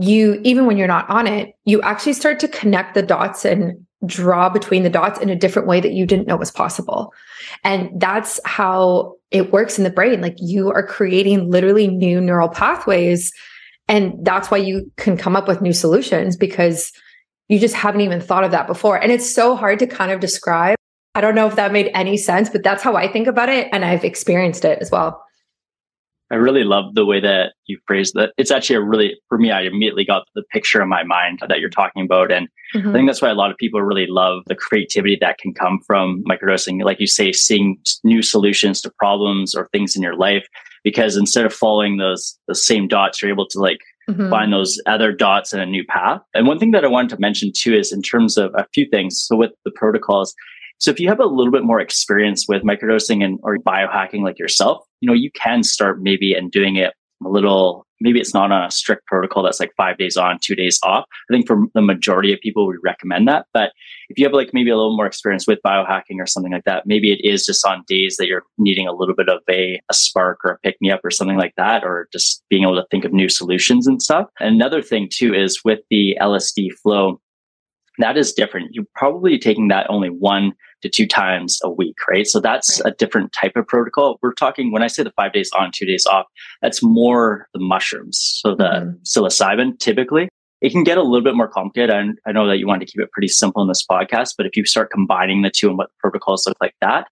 you 0.00 0.40
even 0.42 0.66
when 0.66 0.76
you're 0.76 0.88
not 0.88 1.08
on 1.08 1.26
it 1.26 1.54
you 1.64 1.80
actually 1.82 2.12
start 2.12 2.40
to 2.40 2.48
connect 2.48 2.94
the 2.94 3.02
dots 3.02 3.44
and 3.44 3.86
draw 4.04 4.48
between 4.48 4.82
the 4.82 4.90
dots 4.90 5.20
in 5.20 5.28
a 5.28 5.36
different 5.36 5.68
way 5.68 5.80
that 5.80 5.92
you 5.92 6.04
didn't 6.04 6.26
know 6.26 6.36
was 6.36 6.50
possible 6.50 7.14
and 7.62 7.88
that's 8.00 8.40
how 8.44 9.14
it 9.30 9.52
works 9.52 9.78
in 9.78 9.84
the 9.84 9.90
brain 9.90 10.20
like 10.20 10.34
you 10.38 10.70
are 10.70 10.84
creating 10.84 11.50
literally 11.50 11.86
new 11.86 12.20
neural 12.20 12.48
pathways 12.48 13.32
and 13.88 14.12
that's 14.22 14.50
why 14.50 14.56
you 14.56 14.90
can 14.96 15.16
come 15.16 15.36
up 15.36 15.46
with 15.46 15.62
new 15.62 15.72
solutions 15.72 16.36
because 16.36 16.90
you 17.48 17.58
just 17.58 17.74
haven't 17.74 18.00
even 18.00 18.20
thought 18.20 18.44
of 18.44 18.50
that 18.50 18.66
before 18.66 18.96
and 19.02 19.12
it's 19.12 19.32
so 19.32 19.56
hard 19.56 19.78
to 19.78 19.86
kind 19.86 20.10
of 20.10 20.20
describe 20.20 20.76
i 21.14 21.20
don't 21.20 21.34
know 21.34 21.46
if 21.46 21.56
that 21.56 21.72
made 21.72 21.90
any 21.94 22.16
sense 22.16 22.48
but 22.48 22.62
that's 22.62 22.82
how 22.82 22.96
i 22.96 23.10
think 23.10 23.26
about 23.26 23.48
it 23.48 23.68
and 23.72 23.84
i've 23.84 24.04
experienced 24.04 24.64
it 24.64 24.78
as 24.80 24.90
well 24.90 25.22
I 26.30 26.34
really 26.34 26.64
love 26.64 26.94
the 26.94 27.06
way 27.06 27.20
that 27.20 27.52
you 27.66 27.78
phrased 27.86 28.14
that. 28.14 28.32
It's 28.36 28.50
actually 28.50 28.76
a 28.76 28.80
really, 28.80 29.16
for 29.28 29.38
me, 29.38 29.52
I 29.52 29.62
immediately 29.62 30.04
got 30.04 30.26
the 30.34 30.42
picture 30.50 30.82
in 30.82 30.88
my 30.88 31.04
mind 31.04 31.40
that 31.48 31.60
you're 31.60 31.70
talking 31.70 32.04
about. 32.04 32.32
And 32.32 32.48
mm-hmm. 32.74 32.88
I 32.88 32.92
think 32.92 33.08
that's 33.08 33.22
why 33.22 33.30
a 33.30 33.34
lot 33.34 33.52
of 33.52 33.56
people 33.56 33.80
really 33.80 34.06
love 34.08 34.42
the 34.46 34.56
creativity 34.56 35.16
that 35.20 35.38
can 35.38 35.54
come 35.54 35.80
from 35.86 36.24
microdosing. 36.28 36.82
Like 36.82 36.98
you 36.98 37.06
say, 37.06 37.30
seeing 37.30 37.78
new 38.02 38.22
solutions 38.22 38.80
to 38.80 38.90
problems 38.98 39.54
or 39.54 39.68
things 39.68 39.94
in 39.94 40.02
your 40.02 40.16
life, 40.16 40.46
because 40.82 41.16
instead 41.16 41.46
of 41.46 41.54
following 41.54 41.98
those, 41.98 42.36
the 42.48 42.56
same 42.56 42.88
dots, 42.88 43.22
you're 43.22 43.30
able 43.30 43.46
to 43.48 43.60
like 43.60 43.78
mm-hmm. 44.08 44.30
find 44.30 44.52
those 44.52 44.80
other 44.86 45.12
dots 45.12 45.52
in 45.52 45.60
a 45.60 45.66
new 45.66 45.84
path. 45.84 46.20
And 46.34 46.46
one 46.46 46.58
thing 46.58 46.70
that 46.72 46.84
I 46.84 46.88
wanted 46.88 47.10
to 47.10 47.20
mention 47.20 47.52
too 47.54 47.74
is 47.74 47.92
in 47.92 48.02
terms 48.02 48.36
of 48.36 48.52
a 48.54 48.66
few 48.74 48.88
things. 48.90 49.20
So 49.20 49.36
with 49.36 49.52
the 49.64 49.70
protocols, 49.70 50.34
so 50.78 50.90
if 50.90 51.00
you 51.00 51.08
have 51.08 51.20
a 51.20 51.26
little 51.26 51.52
bit 51.52 51.64
more 51.64 51.80
experience 51.80 52.46
with 52.48 52.62
microdosing 52.62 53.24
and 53.24 53.38
or 53.42 53.58
biohacking 53.58 54.22
like 54.22 54.38
yourself, 54.38 54.84
you 55.00 55.06
know, 55.06 55.14
you 55.14 55.30
can 55.32 55.62
start 55.62 56.02
maybe 56.02 56.34
and 56.34 56.50
doing 56.50 56.76
it 56.76 56.92
a 57.24 57.28
little 57.28 57.86
maybe 58.00 58.20
it's 58.20 58.34
not 58.34 58.52
on 58.52 58.64
a 58.64 58.70
strict 58.70 59.06
protocol 59.06 59.42
that's 59.42 59.60
like 59.60 59.72
five 59.76 59.96
days 59.96 60.16
on, 60.16 60.38
two 60.42 60.54
days 60.54 60.78
off. 60.82 61.04
I 61.30 61.32
think 61.32 61.46
for 61.46 61.64
the 61.74 61.82
majority 61.82 62.32
of 62.32 62.40
people, 62.40 62.66
we 62.66 62.76
recommend 62.82 63.26
that. 63.28 63.46
But 63.52 63.72
if 64.08 64.18
you 64.18 64.24
have 64.24 64.32
like 64.32 64.50
maybe 64.52 64.70
a 64.70 64.76
little 64.76 64.96
more 64.96 65.06
experience 65.06 65.46
with 65.46 65.58
biohacking 65.64 66.18
or 66.18 66.26
something 66.26 66.52
like 66.52 66.64
that, 66.64 66.86
maybe 66.86 67.12
it 67.12 67.20
is 67.24 67.46
just 67.46 67.66
on 67.66 67.84
days 67.86 68.16
that 68.18 68.26
you're 68.26 68.44
needing 68.58 68.86
a 68.86 68.92
little 68.92 69.14
bit 69.14 69.28
of 69.28 69.40
a, 69.48 69.80
a 69.88 69.94
spark 69.94 70.40
or 70.44 70.52
a 70.52 70.58
pick 70.58 70.76
me 70.80 70.90
up 70.90 71.00
or 71.04 71.10
something 71.10 71.38
like 71.38 71.54
that, 71.56 71.84
or 71.84 72.08
just 72.12 72.42
being 72.48 72.62
able 72.62 72.76
to 72.76 72.86
think 72.90 73.04
of 73.04 73.12
new 73.12 73.28
solutions 73.28 73.86
and 73.86 74.02
stuff. 74.02 74.26
Another 74.40 74.82
thing 74.82 75.08
too 75.10 75.34
is 75.34 75.60
with 75.64 75.80
the 75.90 76.16
LSD 76.20 76.72
flow, 76.82 77.20
that 77.98 78.16
is 78.16 78.32
different. 78.32 78.74
You're 78.74 78.84
probably 78.94 79.38
taking 79.38 79.68
that 79.68 79.86
only 79.88 80.10
one 80.10 80.52
to 80.82 80.88
two 80.88 81.06
times 81.06 81.58
a 81.62 81.70
week, 81.70 81.96
right? 82.08 82.26
So 82.26 82.40
that's 82.40 82.80
right. 82.84 82.92
a 82.92 82.96
different 82.96 83.32
type 83.32 83.56
of 83.56 83.66
protocol. 83.66 84.18
We're 84.22 84.34
talking, 84.34 84.72
when 84.72 84.82
I 84.82 84.86
say 84.86 85.02
the 85.02 85.12
five 85.12 85.32
days 85.32 85.50
on, 85.58 85.70
two 85.72 85.86
days 85.86 86.06
off, 86.06 86.26
that's 86.62 86.82
more 86.82 87.48
the 87.54 87.60
mushrooms. 87.60 88.18
So 88.42 88.54
the 88.54 88.64
mm-hmm. 88.64 88.90
psilocybin 89.04 89.78
typically, 89.78 90.28
it 90.60 90.70
can 90.70 90.84
get 90.84 90.98
a 90.98 91.02
little 91.02 91.24
bit 91.24 91.34
more 91.34 91.48
complicated. 91.48 91.94
And 91.94 92.18
I 92.26 92.32
know 92.32 92.46
that 92.46 92.58
you 92.58 92.66
want 92.66 92.80
to 92.80 92.86
keep 92.86 93.00
it 93.00 93.12
pretty 93.12 93.28
simple 93.28 93.62
in 93.62 93.68
this 93.68 93.84
podcast, 93.90 94.34
but 94.36 94.46
if 94.46 94.56
you 94.56 94.64
start 94.64 94.90
combining 94.90 95.42
the 95.42 95.50
two 95.50 95.68
and 95.68 95.78
what 95.78 95.88
the 95.88 95.94
protocols 96.00 96.46
look 96.46 96.56
like 96.60 96.74
that, 96.80 97.08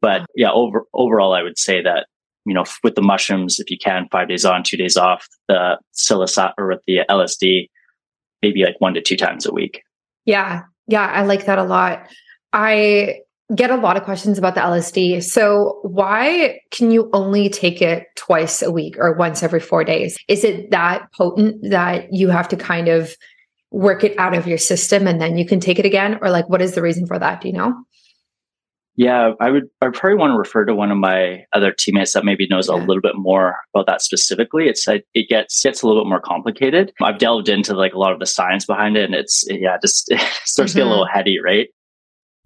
but 0.00 0.26
yeah, 0.36 0.50
over, 0.52 0.84
overall, 0.94 1.34
I 1.34 1.42
would 1.42 1.58
say 1.58 1.82
that, 1.82 2.06
you 2.44 2.54
know, 2.54 2.64
with 2.84 2.94
the 2.94 3.02
mushrooms, 3.02 3.58
if 3.58 3.70
you 3.70 3.78
can, 3.78 4.08
five 4.10 4.28
days 4.28 4.44
on, 4.44 4.62
two 4.62 4.76
days 4.76 4.96
off, 4.96 5.26
the 5.48 5.78
psilocybin 5.94 6.54
or 6.56 6.68
with 6.68 6.80
the 6.86 7.00
LSD, 7.10 7.68
maybe 8.42 8.64
like 8.64 8.80
one 8.80 8.94
to 8.94 9.02
two 9.02 9.16
times 9.16 9.44
a 9.44 9.52
week. 9.52 9.82
Yeah. 10.28 10.64
Yeah. 10.86 11.06
I 11.06 11.22
like 11.22 11.46
that 11.46 11.58
a 11.58 11.64
lot. 11.64 12.06
I 12.52 13.20
get 13.54 13.70
a 13.70 13.76
lot 13.76 13.96
of 13.96 14.02
questions 14.02 14.36
about 14.36 14.54
the 14.54 14.60
LSD. 14.60 15.22
So, 15.22 15.80
why 15.82 16.60
can 16.70 16.90
you 16.90 17.08
only 17.14 17.48
take 17.48 17.80
it 17.80 18.04
twice 18.14 18.60
a 18.60 18.70
week 18.70 18.96
or 18.98 19.14
once 19.14 19.42
every 19.42 19.60
four 19.60 19.84
days? 19.84 20.18
Is 20.28 20.44
it 20.44 20.70
that 20.70 21.10
potent 21.16 21.70
that 21.70 22.12
you 22.12 22.28
have 22.28 22.46
to 22.48 22.56
kind 22.56 22.88
of 22.88 23.14
work 23.70 24.04
it 24.04 24.18
out 24.18 24.36
of 24.36 24.46
your 24.46 24.58
system 24.58 25.06
and 25.06 25.18
then 25.18 25.38
you 25.38 25.46
can 25.46 25.60
take 25.60 25.78
it 25.78 25.86
again? 25.86 26.18
Or, 26.20 26.28
like, 26.28 26.46
what 26.50 26.60
is 26.60 26.74
the 26.74 26.82
reason 26.82 27.06
for 27.06 27.18
that? 27.18 27.40
Do 27.40 27.48
you 27.48 27.54
know? 27.54 27.72
Yeah, 28.98 29.34
I 29.40 29.50
would. 29.50 29.70
I 29.80 29.90
probably 29.90 30.18
want 30.18 30.32
to 30.32 30.36
refer 30.36 30.64
to 30.64 30.74
one 30.74 30.90
of 30.90 30.98
my 30.98 31.44
other 31.52 31.70
teammates 31.70 32.14
that 32.14 32.24
maybe 32.24 32.48
knows 32.48 32.66
a 32.66 32.74
little 32.74 33.00
bit 33.00 33.14
more 33.14 33.54
about 33.72 33.86
that 33.86 34.02
specifically. 34.02 34.66
It's 34.66 34.88
it 34.88 35.28
gets 35.28 35.62
gets 35.62 35.82
a 35.82 35.86
little 35.86 36.02
bit 36.02 36.08
more 36.08 36.20
complicated. 36.20 36.92
I've 37.00 37.18
delved 37.18 37.48
into 37.48 37.74
like 37.74 37.94
a 37.94 37.98
lot 37.98 38.12
of 38.12 38.18
the 38.18 38.26
science 38.26 38.66
behind 38.66 38.96
it, 38.96 39.04
and 39.04 39.14
it's 39.14 39.44
yeah, 39.48 39.78
just 39.80 40.06
it 40.10 40.18
starts 40.42 40.72
mm-hmm. 40.72 40.80
to 40.80 40.82
get 40.82 40.86
a 40.88 40.90
little 40.90 41.04
mm-hmm. 41.04 41.16
heady, 41.16 41.38
right? 41.40 41.68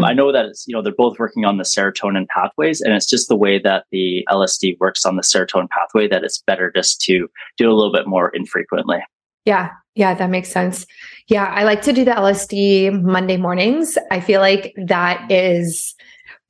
I 0.02 0.12
know 0.12 0.30
that 0.30 0.44
it's, 0.44 0.66
you 0.68 0.75
know 0.75 0.82
they're 0.82 0.92
both 0.92 1.18
working 1.18 1.47
on 1.47 1.56
the 1.56 1.64
serotonin 1.64 2.28
pathways, 2.28 2.82
and 2.82 2.92
it's 2.92 3.06
just 3.06 3.28
the 3.28 3.37
way 3.37 3.59
that 3.61 3.87
the 3.90 4.26
LSD 4.28 4.78
works 4.78 5.06
on 5.06 5.16
the 5.16 5.23
serotonin 5.23 5.71
pathway 5.71 6.06
that 6.09 6.23
it's 6.23 6.42
better 6.47 6.71
just 6.71 7.00
to 7.04 7.28
do 7.56 7.71
a 7.71 7.73
little 7.73 7.94
bit 7.94 8.06
more 8.06 8.28
infrequently. 8.28 8.99
Yeah, 9.47 9.71
yeah, 9.94 10.12
that 10.12 10.28
makes 10.28 10.50
sense. 10.50 10.85
Yeah, 11.28 11.47
I 11.47 11.64
like 11.64 11.80
to 11.82 11.94
do 11.94 12.04
the 12.04 12.11
LSD 12.11 13.02
Monday 13.02 13.38
mornings. 13.38 13.97
I 14.11 14.21
feel 14.21 14.42
like 14.42 14.75
that 14.87 15.32
is 15.32 15.94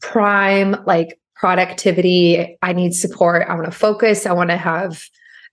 prime 0.02 0.76
like 0.86 1.18
productivity. 1.34 2.58
I 2.60 2.72
need 2.72 2.92
support. 2.92 3.46
I 3.48 3.54
want 3.54 3.64
to 3.64 3.72
focus. 3.72 4.26
I 4.26 4.32
want 4.32 4.50
to 4.50 4.56
have 4.56 5.04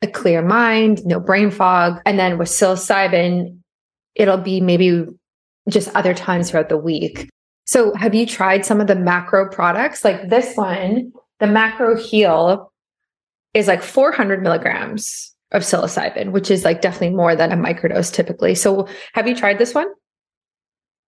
a 0.02 0.08
clear 0.08 0.42
mind, 0.42 1.06
no 1.06 1.20
brain 1.20 1.52
fog. 1.52 2.02
And 2.06 2.20
then 2.20 2.38
with 2.38 2.50
psilocybin, 2.50 3.58
it'll 4.16 4.38
be 4.38 4.60
maybe 4.62 5.06
just 5.70 5.94
other 5.96 6.14
times 6.14 6.52
throughout 6.52 6.70
the 6.70 6.78
week. 6.78 7.30
So 7.66 7.94
have 7.96 8.16
you 8.16 8.26
tried 8.26 8.66
some 8.66 8.82
of 8.82 8.88
the 8.88 8.96
macro 8.96 9.50
products? 9.50 10.04
Like 10.04 10.30
this 10.30 10.56
one, 10.56 11.12
the 11.40 11.48
macro 11.48 11.96
heal 11.96 12.72
is 13.54 13.68
like 13.68 13.84
400 13.84 14.42
milligrams 14.42 15.34
of 15.52 15.64
psilocybin, 15.64 16.32
which 16.32 16.52
is 16.52 16.64
like 16.64 16.82
definitely 16.82 17.16
more 17.16 17.36
than 17.36 17.52
a 17.52 17.58
microdose 17.58 18.14
typically. 18.14 18.56
So 18.56 18.88
have 19.14 19.28
you 19.28 19.36
tried 19.36 19.58
this 19.58 19.74
one? 19.74 19.88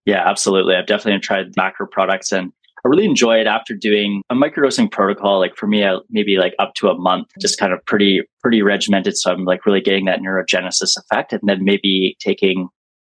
Yeah, 0.06 0.28
absolutely. 0.28 0.76
I've 0.76 0.88
definitely 0.88 1.20
tried 1.20 1.56
macro 1.56 1.88
products 1.88 2.32
and 2.32 2.52
I 2.84 2.90
really 2.90 3.06
enjoy 3.06 3.40
it 3.40 3.48
after 3.48 3.76
doing 3.76 4.24
a 4.30 4.36
microdosing 4.36 4.92
protocol. 4.92 5.40
Like 5.40 5.56
for 5.56 5.68
me, 5.68 5.86
I, 5.86 5.98
maybe 6.10 6.38
like 6.38 6.56
up 6.60 6.74
to 6.76 6.90
a 6.90 6.98
month, 6.98 7.28
just 7.40 7.60
kind 7.60 7.74
of 7.74 7.84
pretty, 7.86 8.22
pretty 8.42 8.62
regimented. 8.62 9.18
So 9.18 9.32
I'm 9.32 9.46
like 9.46 9.66
really 9.66 9.82
getting 9.82 10.06
that 10.06 10.20
neurogenesis 10.20 10.98
effect 10.98 11.34
and 11.34 11.42
then 11.44 11.64
maybe 11.64 12.18
taking 12.20 12.70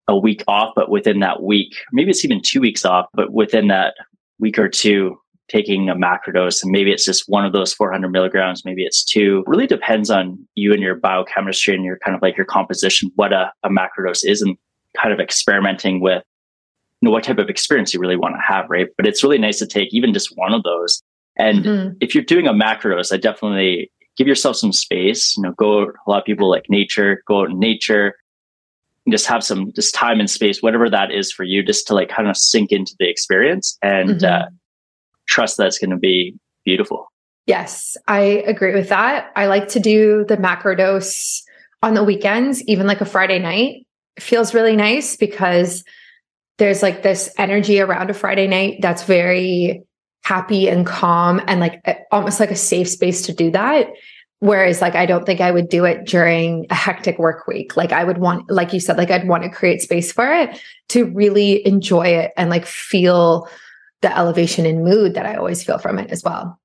a 0.07 0.17
week 0.17 0.45
off, 0.47 0.75
but 0.77 0.91
within 0.91 1.21
that 1.21 1.43
week, 1.43 1.75
maybe 1.93 2.11
it's 2.11 2.25
even 2.25 2.43
two 2.43 2.61
weeks 2.61 2.85
off, 2.85 3.07
but 3.15 3.33
within 3.33 3.69
that 3.69 3.95
week 4.39 4.59
or 4.59 4.69
two, 4.69 5.19
taking 5.49 5.89
a 5.89 5.95
macrodose 5.95 6.63
and 6.63 6.73
maybe 6.73 6.91
it's 6.91 7.05
just 7.05 7.25
one 7.29 7.45
of 7.45 7.53
those 7.53 7.75
400 7.75 8.09
milligrams 8.09 8.65
maybe 8.65 8.83
it's 8.83 9.05
two 9.05 9.45
really 9.47 9.67
depends 9.67 10.11
on 10.11 10.39
you 10.55 10.73
and 10.73 10.81
your 10.81 10.95
biochemistry 10.95 11.75
and 11.75 11.85
your 11.85 11.99
kind 11.99 12.17
of 12.17 12.23
like 12.23 12.37
your 12.37 12.47
composition 12.47 13.11
what 13.17 13.33
a, 13.33 13.53
a 13.63 13.69
macrodose 13.69 14.25
is 14.25 14.41
and 14.41 14.57
kind 14.97 15.13
of 15.13 15.21
experimenting 15.21 16.01
with 16.01 16.23
know 17.05 17.11
what 17.11 17.25
type 17.25 17.39
of 17.39 17.49
experience 17.49 17.95
you 17.95 18.01
really 18.01 18.17
want 18.17 18.35
to 18.35 18.41
have, 18.47 18.69
right? 18.69 18.89
But 18.97 19.07
it's 19.07 19.23
really 19.23 19.39
nice 19.39 19.59
to 19.59 19.67
take 19.67 19.93
even 19.93 20.13
just 20.13 20.37
one 20.37 20.53
of 20.53 20.63
those. 20.63 21.03
And 21.37 21.65
mm-hmm. 21.65 21.97
if 22.01 22.15
you're 22.15 22.25
doing 22.25 22.47
a 22.47 22.53
macrodose, 22.53 23.13
I 23.13 23.17
definitely 23.17 23.91
give 24.17 24.27
yourself 24.27 24.57
some 24.57 24.73
space. 24.73 25.37
You 25.37 25.45
know, 25.45 25.53
go 25.53 25.85
a 25.85 26.11
lot 26.11 26.19
of 26.19 26.25
people 26.25 26.51
like 26.51 26.65
nature, 26.69 27.23
go 27.27 27.43
out 27.43 27.51
in 27.51 27.59
nature, 27.59 28.15
just 29.11 29.27
have 29.27 29.45
some 29.45 29.73
just 29.73 29.95
time 29.95 30.21
and 30.21 30.31
space, 30.31 30.63
whatever 30.63 30.89
that 30.89 31.11
is 31.11 31.33
for 31.33 31.45
you, 31.45 31.63
just 31.63 31.87
to 31.89 31.95
like 31.95 32.09
kind 32.09 32.29
of 32.29 32.37
sink 32.37 32.73
into 32.73 32.95
the 32.99 33.09
experience 33.09 33.77
and 33.83 34.21
mm-hmm. 34.21 34.25
uh, 34.25 34.47
trust 35.27 35.57
that 35.57 35.67
it's 35.67 35.79
going 35.79 35.91
to 35.91 35.97
be 35.97 36.35
beautiful. 36.65 37.09
Yes, 37.47 37.97
I 38.09 38.21
agree 38.21 38.75
with 38.75 38.89
that. 38.89 39.31
I 39.37 39.47
like 39.47 39.69
to 39.69 39.81
do 39.81 40.25
the 40.27 40.39
macrodose 40.39 41.43
on 41.83 41.93
the 41.93 42.03
weekends, 42.03 42.63
even 42.63 42.87
like 42.87 43.03
a 43.03 43.05
Friday 43.05 43.39
night. 43.39 43.87
It 44.17 44.23
feels 44.23 44.55
really 44.55 44.77
nice 44.77 45.17
because 45.17 45.85
there's 46.59 46.83
like 46.83 47.03
this 47.03 47.33
energy 47.39 47.81
around 47.81 48.11
a 48.11 48.15
Friday 48.15 48.47
night 48.47 48.79
that's 48.81 49.05
very 49.05 49.83
happy 50.25 50.69
and 50.69 50.87
calm 50.87 51.41
and 51.47 51.61
like 51.61 51.83
almost 52.11 52.41
like 52.41 52.51
a 52.51 52.57
safe 52.57 52.89
space 52.89 53.23
to 53.23 53.33
do 53.33 53.51
that. 53.51 53.89
Whereas, 54.41 54.83
like, 54.83 54.95
I 54.95 55.07
don't 55.07 55.25
think 55.25 55.41
I 55.41 55.51
would 55.51 55.71
do 55.71 55.87
it 55.87 56.05
during 56.05 56.67
a 56.69 56.75
hectic 56.75 57.19
work 57.19 57.47
week. 57.47 57.79
Like, 57.79 57.93
I 57.93 58.05
would 58.05 58.19
want, 58.19 58.51
like 58.51 58.75
you 58.75 58.81
said, 58.81 58.99
like, 58.99 59.11
I'd 59.11 59.27
want 59.27 59.43
to 59.45 59.49
create 59.49 59.81
space 59.81 60.13
for 60.13 60.31
it 60.35 60.61
to 60.91 61.07
really 61.07 61.67
enjoy 61.67 62.09
it 62.09 62.33
and 62.37 62.51
like 62.51 62.67
feel 62.67 63.49
the 64.03 64.15
elevation 64.15 64.67
in 64.67 64.85
mood 64.85 65.15
that 65.15 65.25
I 65.25 65.37
always 65.37 65.65
feel 65.65 65.79
from 65.79 65.99
it 65.99 66.11
as 66.11 66.23
well. 66.23 66.61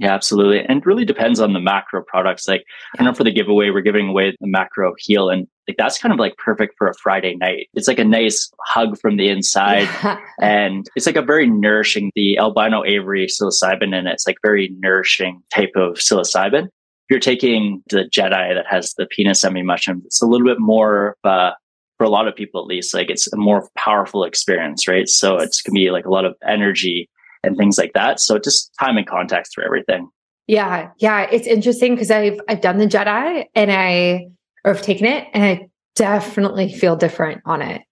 Yeah, 0.00 0.14
absolutely. 0.14 0.64
And 0.66 0.84
really 0.86 1.04
depends 1.04 1.40
on 1.40 1.52
the 1.52 1.60
macro 1.60 2.02
products. 2.02 2.48
Like. 2.48 2.64
I 2.98 3.04
know 3.04 3.12
for 3.12 3.22
the 3.22 3.30
giveaway, 3.30 3.68
we're 3.68 3.82
giving 3.82 4.08
away 4.08 4.34
the 4.40 4.46
macro 4.46 4.94
heal 4.98 5.28
and 5.28 5.46
like 5.68 5.76
that's 5.76 5.98
kind 5.98 6.10
of 6.10 6.18
like 6.18 6.38
perfect 6.38 6.74
for 6.78 6.88
a 6.88 6.94
Friday 6.94 7.36
night. 7.36 7.68
It's 7.74 7.86
like 7.86 7.98
a 7.98 8.04
nice 8.04 8.50
hug 8.64 8.98
from 8.98 9.18
the 9.18 9.28
inside. 9.28 9.88
And 10.40 10.88
it's 10.96 11.04
like 11.04 11.16
a 11.16 11.22
very 11.22 11.46
nourishing, 11.46 12.10
the 12.14 12.38
albino 12.38 12.82
Avery 12.82 13.26
psilocybin 13.26 13.94
and 13.94 14.08
it's 14.08 14.26
like 14.26 14.38
very 14.42 14.74
nourishing 14.78 15.42
type 15.54 15.72
of 15.76 15.96
psilocybin. 15.96 16.64
If 16.64 16.70
you're 17.10 17.20
taking 17.20 17.82
the 17.90 18.04
Jedi 18.04 18.54
that 18.54 18.64
has 18.70 18.94
the 18.94 19.04
Penis 19.04 19.44
Envy 19.44 19.60
mushroom, 19.62 20.00
it's 20.06 20.22
a 20.22 20.26
little 20.26 20.46
bit 20.46 20.60
more 20.60 21.14
uh, 21.24 21.50
for 21.98 22.04
a 22.04 22.08
lot 22.08 22.26
of 22.26 22.34
people 22.34 22.62
at 22.62 22.66
least, 22.66 22.94
like 22.94 23.10
it's 23.10 23.30
a 23.30 23.36
more 23.36 23.68
powerful 23.76 24.24
experience, 24.24 24.88
right? 24.88 25.10
So 25.10 25.36
it's 25.36 25.60
gonna 25.60 25.74
be 25.74 25.90
like 25.90 26.06
a 26.06 26.10
lot 26.10 26.24
of 26.24 26.34
energy 26.48 27.10
and 27.42 27.56
things 27.56 27.78
like 27.78 27.92
that. 27.94 28.20
So 28.20 28.38
just 28.38 28.72
time 28.78 28.96
and 28.96 29.06
context 29.06 29.54
for 29.54 29.64
everything. 29.64 30.08
Yeah. 30.46 30.90
Yeah. 30.98 31.28
It's 31.30 31.46
interesting 31.46 31.94
because 31.94 32.10
I've 32.10 32.40
I've 32.48 32.60
done 32.60 32.78
the 32.78 32.86
Jedi 32.86 33.46
and 33.54 33.70
I 33.70 34.28
or 34.64 34.72
I've 34.72 34.82
taken 34.82 35.06
it 35.06 35.28
and 35.32 35.44
I 35.44 35.68
definitely 35.94 36.72
feel 36.72 36.96
different 36.96 37.42
on 37.44 37.62
it. 37.62 37.82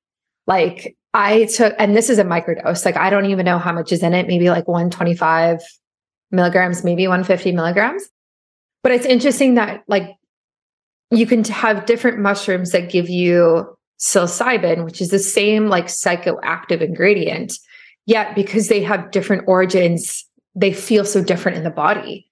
Like 0.46 0.96
I 1.14 1.44
took 1.44 1.74
and 1.78 1.96
this 1.96 2.10
is 2.10 2.18
a 2.18 2.24
microdose. 2.24 2.84
Like 2.84 2.96
I 2.96 3.10
don't 3.10 3.26
even 3.26 3.44
know 3.44 3.58
how 3.58 3.72
much 3.72 3.92
is 3.92 4.02
in 4.02 4.14
it, 4.14 4.26
maybe 4.26 4.50
like 4.50 4.66
125 4.66 5.60
milligrams, 6.30 6.84
maybe 6.84 7.06
150 7.06 7.52
milligrams. 7.52 8.08
But 8.82 8.92
it's 8.92 9.06
interesting 9.06 9.54
that 9.54 9.84
like 9.86 10.16
you 11.10 11.26
can 11.26 11.44
have 11.44 11.86
different 11.86 12.18
mushrooms 12.18 12.72
that 12.72 12.90
give 12.90 13.08
you 13.08 13.76
psilocybin, 13.98 14.84
which 14.84 15.00
is 15.00 15.10
the 15.10 15.18
same 15.18 15.68
like 15.68 15.86
psychoactive 15.86 16.80
ingredient 16.80 17.52
Yet, 18.08 18.34
because 18.34 18.68
they 18.68 18.82
have 18.82 19.10
different 19.10 19.44
origins, 19.46 20.26
they 20.54 20.72
feel 20.72 21.04
so 21.04 21.22
different 21.22 21.58
in 21.58 21.64
the 21.64 21.70
body. 21.70 22.26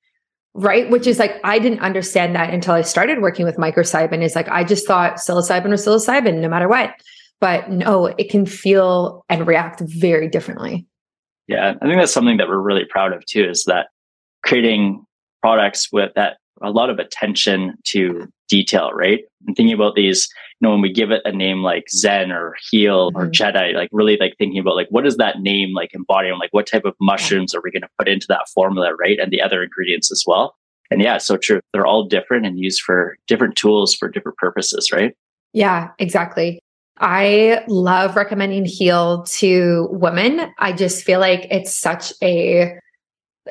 Right. 0.54 0.88
Which 0.88 1.06
is 1.06 1.18
like, 1.18 1.38
I 1.44 1.58
didn't 1.58 1.80
understand 1.80 2.34
that 2.34 2.48
until 2.48 2.72
I 2.72 2.80
started 2.80 3.20
working 3.20 3.44
with 3.44 3.58
microcybin. 3.58 4.22
Is 4.22 4.34
like, 4.34 4.48
I 4.48 4.64
just 4.64 4.86
thought 4.86 5.16
psilocybin 5.16 5.66
or 5.66 5.74
psilocybin, 5.74 6.38
no 6.40 6.48
matter 6.48 6.66
what. 6.66 6.94
But 7.42 7.70
no, 7.70 8.06
it 8.06 8.30
can 8.30 8.46
feel 8.46 9.22
and 9.28 9.46
react 9.46 9.80
very 9.80 10.30
differently. 10.30 10.86
Yeah. 11.46 11.74
I 11.82 11.84
think 11.86 12.00
that's 12.00 12.14
something 12.14 12.38
that 12.38 12.48
we're 12.48 12.58
really 12.58 12.86
proud 12.86 13.12
of 13.12 13.26
too, 13.26 13.44
is 13.44 13.64
that 13.64 13.88
creating 14.42 15.04
products 15.42 15.92
with 15.92 16.14
that 16.14 16.38
a 16.62 16.70
lot 16.70 16.88
of 16.88 16.98
attention 16.98 17.74
to 17.88 18.26
detail, 18.48 18.92
right? 18.94 19.24
And 19.46 19.54
thinking 19.54 19.74
about 19.74 19.94
these 19.94 20.26
you 20.60 20.66
know, 20.66 20.72
when 20.72 20.80
we 20.80 20.92
give 20.92 21.10
it 21.10 21.20
a 21.26 21.32
name 21.32 21.62
like 21.62 21.84
Zen 21.90 22.32
or 22.32 22.56
Heal 22.70 23.10
mm-hmm. 23.10 23.18
or 23.18 23.30
Jedi, 23.30 23.74
like 23.74 23.90
really 23.92 24.16
like 24.18 24.36
thinking 24.38 24.58
about 24.58 24.76
like 24.76 24.88
what 24.88 25.04
does 25.04 25.18
that 25.18 25.40
name 25.40 25.74
like 25.74 25.90
embody 25.92 26.28
and 26.28 26.38
like 26.38 26.52
what 26.52 26.66
type 26.66 26.86
of 26.86 26.94
mushrooms 27.00 27.54
are 27.54 27.60
we 27.62 27.70
going 27.70 27.82
to 27.82 27.90
put 27.98 28.08
into 28.08 28.26
that 28.28 28.48
formula, 28.54 28.94
right? 28.94 29.18
And 29.18 29.30
the 29.30 29.42
other 29.42 29.62
ingredients 29.62 30.10
as 30.10 30.24
well. 30.26 30.56
And 30.90 31.02
yeah, 31.02 31.18
so 31.18 31.36
true. 31.36 31.60
They're 31.72 31.86
all 31.86 32.04
different 32.04 32.46
and 32.46 32.58
used 32.58 32.80
for 32.80 33.16
different 33.26 33.56
tools 33.56 33.94
for 33.94 34.08
different 34.08 34.38
purposes, 34.38 34.90
right? 34.92 35.14
Yeah, 35.52 35.90
exactly. 35.98 36.60
I 36.98 37.62
love 37.68 38.16
recommending 38.16 38.64
Heal 38.64 39.24
to 39.24 39.88
women. 39.90 40.52
I 40.58 40.72
just 40.72 41.04
feel 41.04 41.20
like 41.20 41.46
it's 41.50 41.74
such 41.74 42.12
a 42.22 42.78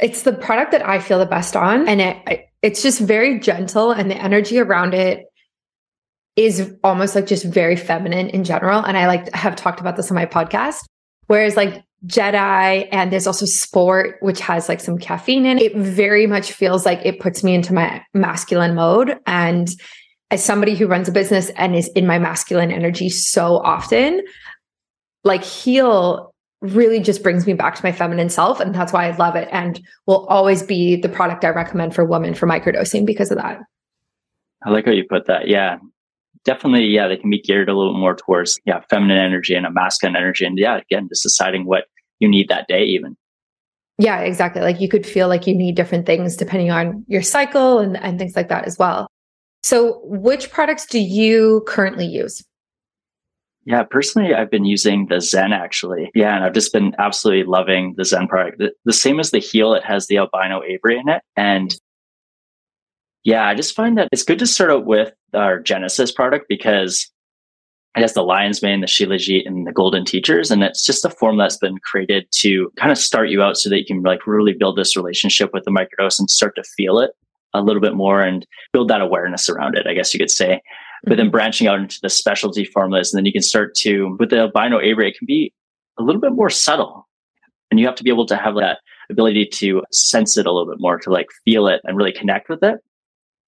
it's 0.01 0.23
the 0.23 0.33
product 0.33 0.71
that 0.71 0.87
I 0.87 0.99
feel 0.99 1.19
the 1.19 1.25
best 1.25 1.55
on 1.55 1.87
and 1.87 2.01
it 2.01 2.49
it's 2.61 2.81
just 2.81 2.99
very 2.99 3.39
gentle 3.39 3.91
and 3.91 4.09
the 4.09 4.17
energy 4.17 4.59
around 4.59 4.93
it 4.95 5.25
is 6.35 6.73
almost 6.83 7.15
like 7.15 7.27
just 7.27 7.45
very 7.45 7.75
feminine 7.75 8.29
in 8.29 8.43
general. 8.43 8.83
And 8.83 8.97
I 8.97 9.07
like 9.07 9.33
have 9.33 9.55
talked 9.55 9.79
about 9.79 9.95
this 9.95 10.11
on 10.11 10.15
my 10.15 10.25
podcast. 10.25 10.83
Whereas 11.27 11.55
like 11.55 11.83
Jedi 12.05 12.87
and 12.91 13.11
there's 13.11 13.25
also 13.25 13.45
sport, 13.45 14.17
which 14.21 14.39
has 14.41 14.69
like 14.69 14.79
some 14.79 14.97
caffeine 14.97 15.45
in 15.45 15.57
it. 15.57 15.71
It 15.71 15.77
very 15.77 16.27
much 16.27 16.51
feels 16.51 16.85
like 16.85 16.99
it 17.03 17.19
puts 17.19 17.43
me 17.43 17.55
into 17.55 17.73
my 17.73 18.03
masculine 18.13 18.75
mode. 18.75 19.17
And 19.25 19.69
as 20.29 20.43
somebody 20.43 20.75
who 20.75 20.87
runs 20.87 21.07
a 21.07 21.11
business 21.11 21.49
and 21.51 21.75
is 21.75 21.87
in 21.89 22.05
my 22.05 22.19
masculine 22.19 22.71
energy 22.71 23.09
so 23.09 23.57
often, 23.57 24.21
like 25.23 25.43
heal 25.43 26.33
really 26.61 26.99
just 26.99 27.23
brings 27.23 27.45
me 27.45 27.53
back 27.53 27.75
to 27.75 27.83
my 27.83 27.91
feminine 27.91 28.29
self. 28.29 28.59
And 28.59 28.73
that's 28.73 28.91
why 28.91 29.07
I 29.07 29.15
love 29.15 29.35
it 29.35 29.47
and 29.51 29.79
will 30.05 30.25
always 30.27 30.63
be 30.63 30.95
the 30.95 31.09
product 31.09 31.45
I 31.45 31.49
recommend 31.49 31.95
for 31.95 32.05
women 32.05 32.33
for 32.33 32.47
microdosing 32.47 33.05
because 33.05 33.31
of 33.31 33.37
that. 33.37 33.59
I 34.63 34.69
like 34.71 34.85
how 34.85 34.91
you 34.91 35.05
put 35.07 35.27
that. 35.27 35.47
Yeah. 35.47 35.77
Definitely, 36.45 36.85
yeah, 36.85 37.07
they 37.07 37.17
can 37.17 37.29
be 37.29 37.41
geared 37.41 37.69
a 37.69 37.75
little 37.75 37.97
more 37.97 38.15
towards 38.15 38.59
yeah, 38.65 38.81
feminine 38.89 39.17
energy 39.17 39.55
and 39.55 39.65
a 39.65 39.71
masculine 39.71 40.15
energy. 40.15 40.45
And 40.45 40.57
yeah, 40.57 40.77
again, 40.77 41.09
just 41.09 41.23
deciding 41.23 41.65
what 41.65 41.85
you 42.19 42.29
need 42.29 42.47
that 42.49 42.67
day 42.67 42.83
even. 42.83 43.17
Yeah, 43.97 44.19
exactly. 44.19 44.61
Like 44.61 44.79
you 44.79 44.89
could 44.89 45.05
feel 45.05 45.27
like 45.27 45.47
you 45.47 45.55
need 45.55 45.75
different 45.75 46.05
things 46.05 46.35
depending 46.35 46.69
on 46.69 47.03
your 47.07 47.21
cycle 47.21 47.79
and, 47.79 47.97
and 47.97 48.19
things 48.19 48.35
like 48.35 48.49
that 48.49 48.65
as 48.65 48.77
well. 48.77 49.07
So, 49.63 50.01
which 50.03 50.51
products 50.51 50.85
do 50.85 50.99
you 50.99 51.63
currently 51.65 52.05
use? 52.05 52.43
Yeah, 53.65 53.81
personally, 53.83 54.35
I've 54.35 54.51
been 54.51 54.65
using 54.65 55.07
the 55.09 55.19
Zen 55.19 55.51
actually. 55.51 56.11
Yeah, 56.13 56.35
and 56.35 56.45
I've 56.45 56.53
just 56.53 56.71
been 56.71 56.93
absolutely 56.99 57.45
loving 57.45 57.95
the 57.97 58.05
Zen 58.05 58.27
product. 58.27 58.59
The, 58.59 58.71
the 58.85 58.93
same 58.93 59.19
as 59.19 59.31
the 59.31 59.39
Heal, 59.39 59.73
it 59.73 59.83
has 59.83 60.05
the 60.05 60.17
albino 60.19 60.61
Avery 60.61 60.99
in 60.99 61.09
it. 61.09 61.23
And 61.35 61.75
yeah, 63.25 63.47
I 63.47 63.55
just 63.55 63.75
find 63.75 63.97
that 63.97 64.07
it's 64.11 64.23
good 64.23 64.39
to 64.39 64.47
start 64.47 64.71
out 64.71 64.85
with 64.85 65.11
our 65.33 65.59
Genesis 65.59 66.11
product 66.11 66.45
because 66.47 67.11
it 67.97 68.01
has 68.01 68.13
the 68.13 68.21
lion's 68.21 68.61
mane, 68.61 68.81
the 68.81 68.87
Shilajit, 68.87 69.47
and 69.47 69.65
the 69.65 69.71
golden 69.71 70.05
teachers. 70.05 70.51
And 70.51 70.63
it's 70.63 70.85
just 70.85 71.03
a 71.03 71.09
form 71.09 71.37
that's 71.37 71.57
been 71.57 71.79
created 71.79 72.27
to 72.33 72.71
kind 72.77 72.91
of 72.91 72.99
start 72.99 73.29
you 73.29 73.41
out 73.41 73.57
so 73.57 73.67
that 73.69 73.79
you 73.79 73.85
can 73.85 74.03
like 74.03 74.27
really 74.27 74.53
build 74.53 74.77
this 74.77 74.95
relationship 74.95 75.49
with 75.53 75.63
the 75.63 75.71
microdose 75.71 76.19
and 76.19 76.29
start 76.29 76.55
to 76.55 76.63
feel 76.63 76.99
it 76.99 77.11
a 77.55 77.61
little 77.61 77.81
bit 77.81 77.95
more 77.95 78.21
and 78.21 78.45
build 78.71 78.89
that 78.89 79.01
awareness 79.01 79.49
around 79.49 79.75
it, 79.75 79.87
I 79.87 79.95
guess 79.95 80.13
you 80.13 80.19
could 80.19 80.29
say. 80.29 80.61
But 81.03 81.17
then 81.17 81.27
mm-hmm. 81.27 81.31
branching 81.31 81.67
out 81.67 81.79
into 81.79 81.99
the 82.03 82.09
specialty 82.09 82.63
formulas, 82.63 83.11
and 83.11 83.17
then 83.17 83.25
you 83.25 83.33
can 83.33 83.41
start 83.41 83.73
to, 83.77 84.15
with 84.19 84.29
the 84.29 84.39
albino 84.39 84.79
Abry, 84.79 85.09
it 85.09 85.17
can 85.17 85.25
be 85.25 85.51
a 85.97 86.03
little 86.03 86.21
bit 86.21 86.33
more 86.33 86.49
subtle. 86.51 87.07
And 87.71 87.79
you 87.79 87.87
have 87.87 87.95
to 87.95 88.03
be 88.03 88.11
able 88.11 88.27
to 88.27 88.35
have 88.35 88.55
that 88.55 88.79
ability 89.09 89.47
to 89.47 89.83
sense 89.91 90.37
it 90.37 90.45
a 90.45 90.51
little 90.51 90.71
bit 90.71 90.79
more, 90.79 90.99
to 90.99 91.09
like 91.09 91.27
feel 91.43 91.67
it 91.67 91.81
and 91.85 91.97
really 91.97 92.11
connect 92.11 92.49
with 92.49 92.61
it. 92.61 92.81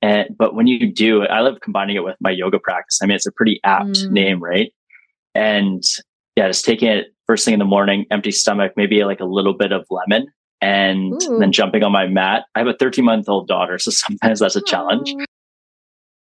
And, 0.08 0.38
but 0.38 0.56
when 0.56 0.68
you 0.68 0.90
do, 0.90 1.24
I 1.24 1.42
love 1.42 1.60
combining 1.62 1.98
it 1.98 2.04
with 2.04 2.16
my 2.22 2.32
yoga 2.32 2.60
practice. 2.60 3.00
I 3.04 3.08
mean, 3.08 3.16
it's 3.18 3.26
a 3.26 3.32
pretty 3.32 3.60
apt 3.66 3.90
mm. 3.90 4.12
name, 4.12 4.42
right? 4.42 4.74
And 5.36 5.84
yeah, 6.38 6.48
just 6.48 6.64
taking 6.64 6.88
it 6.88 7.08
first 7.26 7.44
thing 7.44 7.54
in 7.54 7.60
the 7.60 7.66
morning, 7.66 8.06
empty 8.10 8.32
stomach, 8.32 8.72
maybe 8.78 9.04
like 9.04 9.20
a 9.20 9.26
little 9.26 9.54
bit 9.54 9.74
of 9.74 9.86
lemon 9.90 10.28
and 10.62 11.22
Ooh. 11.22 11.40
then 11.40 11.52
jumping 11.52 11.84
on 11.84 11.92
my 11.92 12.08
mat. 12.08 12.46
I 12.56 12.60
have 12.60 12.70
a 12.70 12.74
13 12.74 13.04
month 13.04 13.28
old 13.28 13.50
daughter, 13.50 13.78
so 13.78 13.92
sometimes 13.92 14.40
that's 14.40 14.56
a 14.56 14.62
challenge. 14.62 15.14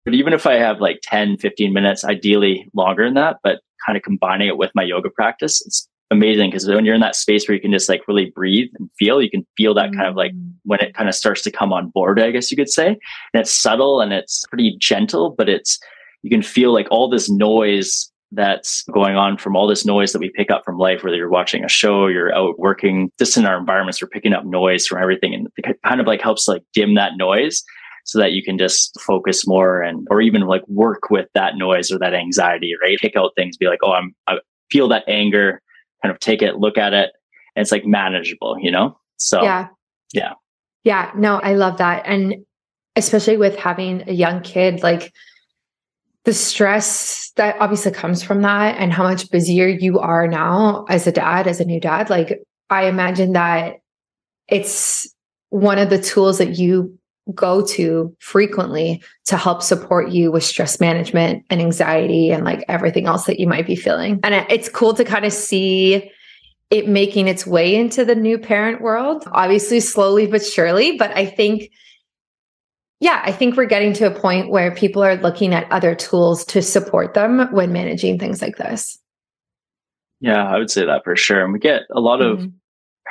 But 0.04 0.14
even 0.14 0.32
if 0.32 0.46
I 0.46 0.54
have 0.54 0.80
like 0.80 1.00
10, 1.02 1.38
15 1.38 1.72
minutes, 1.72 2.04
ideally 2.04 2.68
longer 2.74 3.04
than 3.04 3.14
that, 3.14 3.38
but 3.42 3.62
kind 3.84 3.96
of 3.96 4.04
combining 4.04 4.46
it 4.46 4.58
with 4.58 4.70
my 4.76 4.84
yoga 4.84 5.10
practice, 5.10 5.60
it's 5.66 5.88
amazing 6.12 6.50
because 6.50 6.69
when 6.69 6.85
you're 6.85 6.95
in 6.95 7.00
that 7.00 7.16
space 7.16 7.49
where 7.49 7.54
you 7.54 7.61
can 7.61 7.73
just 7.73 7.88
like 7.88 8.07
really 8.07 8.31
breathe 8.31 8.71
and 8.78 8.88
feel, 8.99 9.21
you 9.21 9.31
can 9.31 9.47
feel 9.57 9.75
that 9.75 9.90
mm. 9.90 9.97
kind 9.97 10.09
of 10.09 10.14
like 10.14 10.33
mm. 10.33 10.52
when 10.64 10.81
it 10.81 10.95
kind 10.95 11.09
of 11.09 11.14
starts 11.14 11.42
to 11.42 11.50
come 11.50 11.73
on 11.73 11.90
board, 11.90 12.21
I 12.21 12.31
guess 12.31 12.50
you 12.50 12.57
could 12.57 12.71
say. 12.71 12.88
And 12.88 13.40
it's 13.40 13.54
subtle 13.54 14.00
and 14.00 14.12
it's 14.12 14.45
pretty 14.49 14.76
gentle, 14.78 15.35
but 15.37 15.49
it's, 15.49 15.78
you 16.23 16.31
can 16.31 16.42
feel 16.42 16.73
like 16.73 16.87
all 16.90 17.09
this 17.09 17.28
noise 17.28 18.11
that's 18.33 18.85
going 18.85 19.16
on 19.16 19.37
from 19.37 19.57
all 19.57 19.66
this 19.66 19.85
noise 19.85 20.12
that 20.12 20.21
we 20.21 20.31
pick 20.31 20.50
up 20.50 20.64
from 20.64 20.78
life, 20.78 21.02
whether 21.02 21.16
you're 21.16 21.28
watching 21.28 21.64
a 21.64 21.69
show, 21.69 22.07
you're 22.07 22.35
out 22.35 22.59
working, 22.59 23.11
just 23.19 23.37
in 23.37 23.45
our 23.45 23.59
environments, 23.59 24.00
we're 24.00 24.09
picking 24.09 24.33
up 24.33 24.45
noise 24.45 24.87
from 24.87 25.02
everything. 25.02 25.35
And 25.35 25.49
it 25.57 25.76
kind 25.85 26.00
of 26.00 26.07
like 26.07 26.23
helps 26.23 26.49
like 26.49 26.62
dim 26.73 26.95
that 26.95 27.16
noise 27.16 27.62
so 28.04 28.19
that 28.19 28.33
you 28.33 28.42
can 28.42 28.59
just 28.59 28.99
focus 29.00 29.47
more 29.47 29.83
and, 29.83 30.07
or 30.11 30.21
even 30.21 30.42
like 30.42 30.66
work 30.66 31.11
with 31.11 31.28
that 31.35 31.57
noise 31.57 31.92
or 31.92 31.99
that 31.99 32.14
anxiety, 32.14 32.73
right? 32.83 32.99
Pick 33.00 33.16
out 33.16 33.33
things, 33.37 33.57
be 33.57 33.66
like, 33.66 33.81
oh, 33.83 33.92
I'm, 33.92 34.14
I 34.26 34.38
feel 34.71 34.88
that 34.88 35.04
anger, 35.07 35.61
kind 36.02 36.12
of 36.12 36.21
take 36.21 36.42
it, 36.42 36.56
look 36.56 36.78
at 36.78 36.92
it. 36.92 37.11
And 37.54 37.62
it's 37.62 37.73
like 37.73 37.85
manageable, 37.85 38.56
you 38.61 38.71
know? 38.71 38.99
So, 39.16 39.42
yeah. 39.42 39.68
Yeah. 40.12 40.32
Yeah. 40.85 41.11
No, 41.16 41.37
I 41.37 41.54
love 41.54 41.78
that. 41.78 42.02
And 42.06 42.44
especially 42.97 43.37
with 43.37 43.56
having 43.56 44.08
a 44.08 44.12
young 44.12 44.43
kid, 44.43 44.82
like, 44.82 45.12
the 46.25 46.32
stress 46.32 47.32
that 47.36 47.56
obviously 47.58 47.91
comes 47.91 48.23
from 48.23 48.43
that 48.43 48.76
and 48.78 48.93
how 48.93 49.02
much 49.02 49.28
busier 49.30 49.67
you 49.67 49.99
are 49.99 50.28
now 50.28 50.84
as 50.88 51.06
a 51.06 51.12
dad, 51.12 51.49
as 51.49 51.58
a 51.58 51.65
new 51.65 51.80
dad, 51.80 52.10
like 52.10 52.41
I 52.71 52.84
imagine 52.84 53.32
that 53.32 53.80
it's 54.49 55.12
one 55.50 55.78
of 55.78 55.91
the 55.91 56.00
tools 56.00 56.38
that 56.38 56.58
you 56.58 56.97
go 57.35 57.65
to 57.65 58.15
frequently 58.19 59.02
to 59.26 59.37
help 59.37 59.63
support 59.63 60.11
you 60.11 60.32
with 60.32 60.43
stress 60.43 60.80
management 60.80 61.45
and 61.50 61.61
anxiety 61.61 62.30
and 62.30 62.45
like 62.45 62.65
everything 62.69 63.06
else 63.06 63.26
that 63.26 63.39
you 63.39 63.47
might 63.47 63.67
be 63.67 63.76
feeling. 63.76 64.19
And 64.25 64.35
it's 64.50 64.69
cool 64.69 64.95
to 64.95 65.04
kind 65.04 65.25
of 65.25 65.32
see 65.32 66.11
it 66.71 66.89
making 66.89 67.28
its 67.28 67.47
way 67.47 67.76
into 67.76 68.04
the 68.04 68.15
new 68.15 68.39
parent 68.39 68.80
world, 68.80 69.25
obviously 69.32 69.78
slowly 69.78 70.26
but 70.26 70.45
surely. 70.45 70.97
But 70.97 71.17
I 71.17 71.26
think 71.26 71.71
yeah, 72.99 73.21
I 73.25 73.32
think 73.32 73.56
we're 73.56 73.65
getting 73.65 73.93
to 73.95 74.06
a 74.06 74.17
point 74.17 74.49
where 74.49 74.73
people 74.73 75.02
are 75.02 75.17
looking 75.17 75.52
at 75.54 75.71
other 75.73 75.93
tools 75.93 76.45
to 76.47 76.63
support 76.63 77.15
them 77.15 77.49
when 77.52 77.73
managing 77.73 78.17
things 78.17 78.41
like 78.41 78.58
this. 78.58 78.97
Yeah, 80.21 80.49
I 80.49 80.56
would 80.56 80.71
say 80.71 80.87
that 80.87 81.02
for 81.02 81.17
sure. 81.17 81.43
And 81.43 81.52
we 81.52 81.58
get 81.58 81.82
a 81.91 81.99
lot 81.99 82.21
mm-hmm. 82.21 82.45
of 82.45 82.52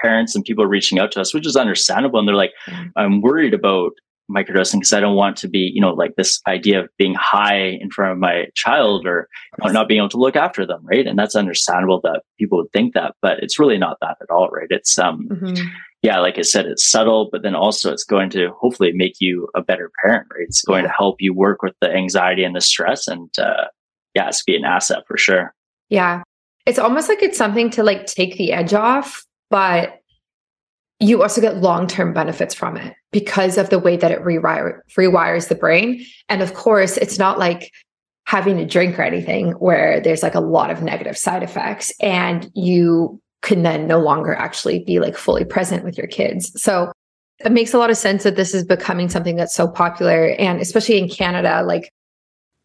parents 0.02 0.36
and 0.36 0.44
people 0.44 0.66
reaching 0.66 1.00
out 1.00 1.12
to 1.14 1.22
us, 1.22 1.34
which 1.34 1.48
is 1.48 1.56
understandable. 1.56 2.20
And 2.20 2.28
they're 2.28 2.36
like, 2.36 2.54
mm-hmm. 2.68 2.90
I'm 2.96 3.22
worried 3.22 3.54
about 3.54 3.92
microdosing 4.30 4.80
because 4.80 4.94
I 4.94 5.02
don't 5.02 5.16
want 5.16 5.36
to 5.38 5.50
be, 5.50 5.72
you 5.74 5.82
know, 5.82 5.94
like 5.94 6.16
this 6.16 6.42
idea 6.48 6.82
of 6.82 6.90
being 6.98 7.16
high 7.16 7.78
in 7.82 7.90
front 7.90 8.14
of 8.14 8.18
my 8.18 8.46
child 8.56 9.06
or 9.06 9.28
not 9.64 9.88
being 9.88 10.00
able 10.00 10.10
to 10.10 10.18
look 10.18 10.36
after 10.38 10.66
them, 10.66 10.82
right? 10.84 11.06
And 11.06 11.20
that's 11.20 11.36
understandable 11.36 12.00
that 12.02 12.22
people 12.40 12.60
would 12.60 12.72
think 12.72 12.94
that, 12.94 13.16
but 13.22 13.44
it's 13.44 13.60
really 13.60 13.78
not 13.78 13.98
that 14.02 14.18
at 14.22 14.30
all, 14.30 14.48
right? 14.50 14.68
It's 14.70 14.98
um 14.98 15.28
mm-hmm 15.30 15.68
yeah, 16.04 16.20
like 16.20 16.40
I 16.40 16.42
said, 16.42 16.66
it's 16.66 16.90
subtle, 16.90 17.30
but 17.32 17.44
then 17.44 17.54
also 17.54 17.92
it's 17.92 18.04
going 18.04 18.32
to 18.32 18.50
hopefully 18.60 18.92
make 18.92 19.16
you 19.20 19.48
a 19.56 19.62
better 19.62 19.92
parent, 20.02 20.28
right? 20.34 20.46
It's 20.48 20.64
going 20.64 20.84
to 20.84 20.90
help 20.90 21.18
you 21.22 21.34
work 21.34 21.62
with 21.62 21.76
the 21.80 21.92
anxiety 21.92 22.44
and 22.44 22.56
the 22.56 22.62
stress 22.62 23.08
and, 23.08 23.30
uh, 23.38 23.66
yeah, 24.16 24.28
it's 24.28 24.44
be 24.44 24.56
an 24.56 24.66
asset 24.66 25.04
for 25.08 25.18
sure. 25.18 25.54
Yeah. 25.90 26.24
It's 26.66 26.80
almost 26.80 27.08
like 27.08 27.22
it's 27.22 27.38
something 27.38 27.70
to 27.72 27.84
like 27.84 28.08
take 28.08 28.38
the 28.38 28.52
edge 28.52 28.74
off, 28.74 29.26
but 29.52 30.00
you 31.00 31.22
also 31.22 31.42
get 31.42 31.58
long-term 31.58 32.14
benefits 32.14 32.56
from 32.56 32.78
it 32.78 32.94
because 33.12 33.58
of 33.58 33.70
the 33.70 33.80
way 33.80 33.98
that 33.98 34.12
it 34.12 34.22
rewire, 34.22 34.80
rewires 34.98 35.50
the 35.50 35.56
brain. 35.56 36.06
And 36.30 36.42
of 36.42 36.54
course, 36.54 36.98
it's 36.98 37.20
not 37.20 37.38
like 37.38 37.72
having 38.26 38.60
a 38.60 38.66
drink 38.66 38.98
or 38.98 39.02
anything 39.02 39.52
where 39.54 40.00
there's 40.00 40.24
like 40.24 40.36
a 40.36 40.40
lot 40.40 40.70
of 40.70 40.82
negative 40.82 41.18
side 41.18 41.44
effects 41.44 41.92
and 42.02 42.50
you 42.54 43.20
can 43.42 43.64
then 43.64 43.88
no 43.88 44.00
longer 44.00 44.34
actually 44.34 44.84
be 44.84 45.00
like 45.00 45.18
fully 45.18 45.44
present 45.44 45.84
with 45.84 45.98
your 45.98 46.08
kids. 46.08 46.52
So 46.62 46.92
it 47.44 47.52
makes 47.52 47.74
a 47.74 47.80
lot 47.80 47.90
of 47.90 47.98
sense 47.98 48.24
that 48.24 48.36
this 48.36 48.54
is 48.54 48.64
becoming 48.64 49.10
something 49.10 49.36
that's 49.36 49.56
so 49.56 49.68
popular. 49.68 50.36
And 50.38 50.62
especially 50.62 51.00
in 51.00 51.10
Canada, 51.10 51.64
like 51.66 51.92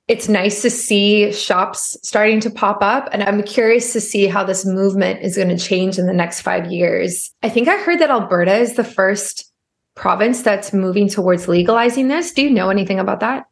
it's 0.09 0.29
nice 0.29 0.63
to 0.63 0.71
see 0.71 1.33
shops 1.33 1.97
starting 2.03 2.39
to 2.41 2.51
pop 2.51 2.79
up. 2.81 3.09
And 3.13 3.25
I'm 3.25 3.43
curious 3.43 3.93
to 3.93 4.01
see 4.01 4.27
how 4.27 4.45
this 4.45 4.65
movement 4.65 5.23
is 5.23 5.37
going 5.37 5.49
to 5.49 5.59
change 5.59 5.99
in 5.99 6.07
the 6.07 6.13
next 6.13 6.43
five 6.43 6.71
years. 6.71 7.33
I 7.43 7.49
think 7.49 7.67
I 7.67 7.77
heard 7.77 7.99
that 7.99 8.11
Alberta 8.11 8.55
is 8.55 8.75
the 8.75 8.85
first 8.85 9.53
province 9.97 10.43
that's 10.43 10.73
moving 10.73 11.09
towards 11.09 11.49
legalizing 11.49 12.09
this. 12.09 12.33
Do 12.33 12.43
you 12.43 12.51
know 12.51 12.71
anything 12.71 13.01
about 13.01 13.21
that? 13.21 13.47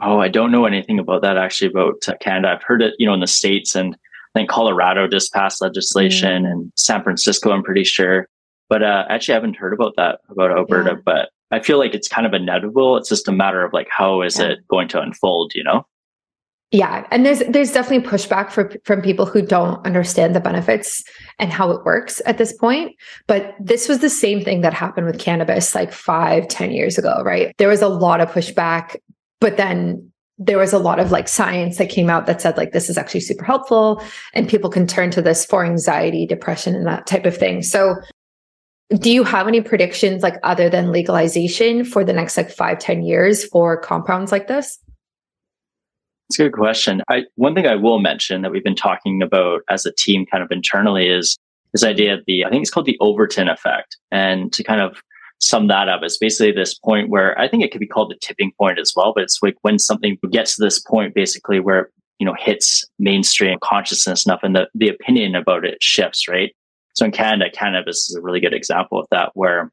Oh, 0.00 0.18
I 0.18 0.28
don't 0.28 0.52
know 0.52 0.66
anything 0.66 0.98
about 0.98 1.22
that 1.22 1.36
actually 1.36 1.70
about 1.70 2.06
Canada. 2.20 2.48
I've 2.48 2.62
heard 2.62 2.82
it, 2.82 2.94
you 2.98 3.06
know, 3.06 3.14
in 3.14 3.20
the 3.20 3.26
States 3.26 3.74
and 3.74 3.94
I 3.94 4.38
think 4.38 4.50
Colorado 4.50 5.08
just 5.08 5.32
passed 5.32 5.62
legislation 5.62 6.44
mm. 6.44 6.50
and 6.50 6.72
San 6.76 7.02
Francisco, 7.02 7.50
I'm 7.50 7.62
pretty 7.62 7.84
sure. 7.84 8.28
But 8.68 8.82
uh, 8.82 9.04
actually, 9.08 9.34
I 9.34 9.36
haven't 9.36 9.56
heard 9.56 9.72
about 9.72 9.94
that 9.96 10.20
about 10.28 10.50
Alberta. 10.50 10.94
Yeah. 10.94 11.02
But 11.04 11.28
I 11.54 11.62
feel 11.62 11.78
like 11.78 11.94
it's 11.94 12.08
kind 12.08 12.26
of 12.26 12.34
inevitable. 12.34 12.96
It's 12.96 13.08
just 13.08 13.28
a 13.28 13.32
matter 13.32 13.64
of 13.64 13.72
like 13.72 13.88
how 13.90 14.22
is 14.22 14.38
yeah. 14.38 14.46
it 14.46 14.68
going 14.68 14.88
to 14.88 15.00
unfold, 15.00 15.52
you 15.54 15.62
know? 15.62 15.86
Yeah, 16.70 17.06
and 17.12 17.24
there's 17.24 17.40
there's 17.48 17.70
definitely 17.70 18.08
pushback 18.08 18.50
for, 18.50 18.72
from 18.84 19.00
people 19.00 19.26
who 19.26 19.42
don't 19.42 19.84
understand 19.86 20.34
the 20.34 20.40
benefits 20.40 21.04
and 21.38 21.52
how 21.52 21.70
it 21.70 21.84
works 21.84 22.20
at 22.26 22.36
this 22.36 22.52
point. 22.52 22.96
But 23.28 23.54
this 23.60 23.88
was 23.88 24.00
the 24.00 24.10
same 24.10 24.42
thing 24.42 24.62
that 24.62 24.74
happened 24.74 25.06
with 25.06 25.20
cannabis 25.20 25.74
like 25.74 25.92
five, 25.92 26.48
ten 26.48 26.72
years 26.72 26.98
ago, 26.98 27.22
right? 27.24 27.54
There 27.58 27.68
was 27.68 27.82
a 27.82 27.88
lot 27.88 28.20
of 28.20 28.28
pushback, 28.30 28.96
but 29.40 29.56
then 29.56 30.10
there 30.38 30.58
was 30.58 30.72
a 30.72 30.78
lot 30.78 30.98
of 30.98 31.12
like 31.12 31.28
science 31.28 31.78
that 31.78 31.90
came 31.90 32.10
out 32.10 32.26
that 32.26 32.40
said 32.40 32.56
like 32.56 32.72
this 32.72 32.90
is 32.90 32.98
actually 32.98 33.20
super 33.20 33.44
helpful 33.44 34.02
and 34.32 34.48
people 34.48 34.68
can 34.68 34.86
turn 34.86 35.10
to 35.12 35.22
this 35.22 35.46
for 35.46 35.64
anxiety 35.64 36.26
depression 36.26 36.74
and 36.74 36.86
that 36.86 37.06
type 37.06 37.24
of 37.24 37.36
thing 37.36 37.62
so 37.62 37.94
do 38.98 39.10
you 39.10 39.24
have 39.24 39.48
any 39.48 39.60
predictions 39.60 40.22
like 40.22 40.36
other 40.42 40.68
than 40.68 40.92
legalization 40.92 41.84
for 41.84 42.04
the 42.04 42.12
next 42.12 42.36
like 42.36 42.50
five 42.50 42.78
ten 42.78 43.02
years 43.02 43.44
for 43.44 43.76
compounds 43.76 44.32
like 44.32 44.46
this 44.46 44.78
it's 46.30 46.38
a 46.38 46.44
good 46.44 46.52
question 46.52 47.02
I, 47.08 47.24
one 47.36 47.54
thing 47.54 47.66
i 47.66 47.76
will 47.76 47.98
mention 47.98 48.42
that 48.42 48.50
we've 48.50 48.64
been 48.64 48.74
talking 48.74 49.22
about 49.22 49.62
as 49.68 49.86
a 49.86 49.92
team 49.92 50.26
kind 50.26 50.42
of 50.42 50.50
internally 50.50 51.08
is 51.08 51.38
this 51.72 51.84
idea 51.84 52.14
of 52.14 52.20
the 52.26 52.44
i 52.44 52.50
think 52.50 52.62
it's 52.62 52.70
called 52.70 52.86
the 52.86 52.98
overton 53.00 53.48
effect 53.48 53.96
and 54.10 54.52
to 54.52 54.62
kind 54.62 54.80
of 54.80 55.02
sum 55.40 55.68
that 55.68 55.88
up. 55.88 56.02
It's 56.02 56.18
basically 56.18 56.52
this 56.52 56.74
point 56.74 57.10
where 57.10 57.38
I 57.38 57.48
think 57.48 57.62
it 57.62 57.70
could 57.70 57.80
be 57.80 57.86
called 57.86 58.10
the 58.10 58.18
tipping 58.20 58.52
point 58.58 58.78
as 58.78 58.92
well, 58.96 59.12
but 59.14 59.24
it's 59.24 59.38
like 59.42 59.56
when 59.62 59.78
something 59.78 60.18
gets 60.30 60.56
to 60.56 60.62
this 60.62 60.80
point 60.80 61.14
basically 61.14 61.60
where 61.60 61.90
you 62.18 62.26
know 62.26 62.34
hits 62.38 62.84
mainstream 62.98 63.58
consciousness 63.62 64.24
enough 64.24 64.40
and 64.42 64.54
the, 64.54 64.68
the 64.74 64.88
opinion 64.88 65.34
about 65.34 65.64
it 65.64 65.82
shifts, 65.82 66.28
right? 66.28 66.54
So 66.94 67.04
in 67.04 67.12
Canada, 67.12 67.50
cannabis 67.50 68.08
is 68.08 68.16
a 68.16 68.22
really 68.22 68.40
good 68.40 68.54
example 68.54 68.98
of 68.98 69.06
that 69.10 69.30
where 69.34 69.70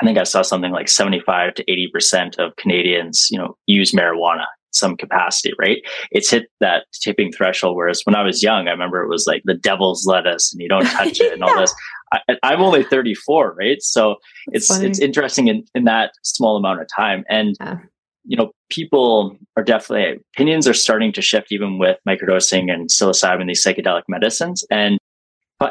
I 0.00 0.04
think 0.04 0.18
I 0.18 0.24
saw 0.24 0.42
something 0.42 0.72
like 0.72 0.88
75 0.88 1.54
to 1.54 1.64
80% 1.64 2.38
of 2.38 2.56
Canadians, 2.56 3.28
you 3.30 3.38
know, 3.38 3.56
use 3.66 3.92
marijuana 3.92 4.44
some 4.72 4.96
capacity, 4.96 5.52
right? 5.58 5.82
It's 6.10 6.30
hit 6.30 6.50
that 6.60 6.86
tipping 7.00 7.30
threshold. 7.30 7.76
Whereas 7.76 8.02
when 8.04 8.16
I 8.16 8.22
was 8.22 8.42
young, 8.42 8.68
I 8.68 8.70
remember 8.70 9.02
it 9.02 9.08
was 9.08 9.26
like 9.26 9.42
the 9.44 9.54
devil's 9.54 10.06
lettuce 10.06 10.52
and 10.52 10.60
you 10.60 10.68
don't 10.68 10.84
touch 10.96 11.20
it 11.20 11.32
and 11.32 11.44
all 11.44 11.58
this. 11.58 11.74
I, 12.12 12.52
am 12.52 12.60
only 12.60 12.82
34, 12.82 13.54
right? 13.54 13.82
So 13.82 14.16
That's 14.46 14.64
it's 14.64 14.66
funny. 14.68 14.88
it's 14.88 14.98
interesting 14.98 15.48
in, 15.48 15.64
in 15.74 15.84
that 15.84 16.12
small 16.22 16.56
amount 16.56 16.80
of 16.80 16.88
time. 16.94 17.24
And 17.28 17.56
yeah. 17.60 17.78
you 18.24 18.36
know, 18.36 18.52
people 18.70 19.36
are 19.56 19.62
definitely 19.62 20.20
opinions 20.34 20.66
are 20.66 20.74
starting 20.74 21.12
to 21.12 21.22
shift 21.22 21.52
even 21.52 21.78
with 21.78 21.98
microdosing 22.08 22.72
and 22.72 22.88
psilocybin, 22.88 23.46
these 23.46 23.64
psychedelic 23.64 24.02
medicines. 24.08 24.64
And 24.70 24.98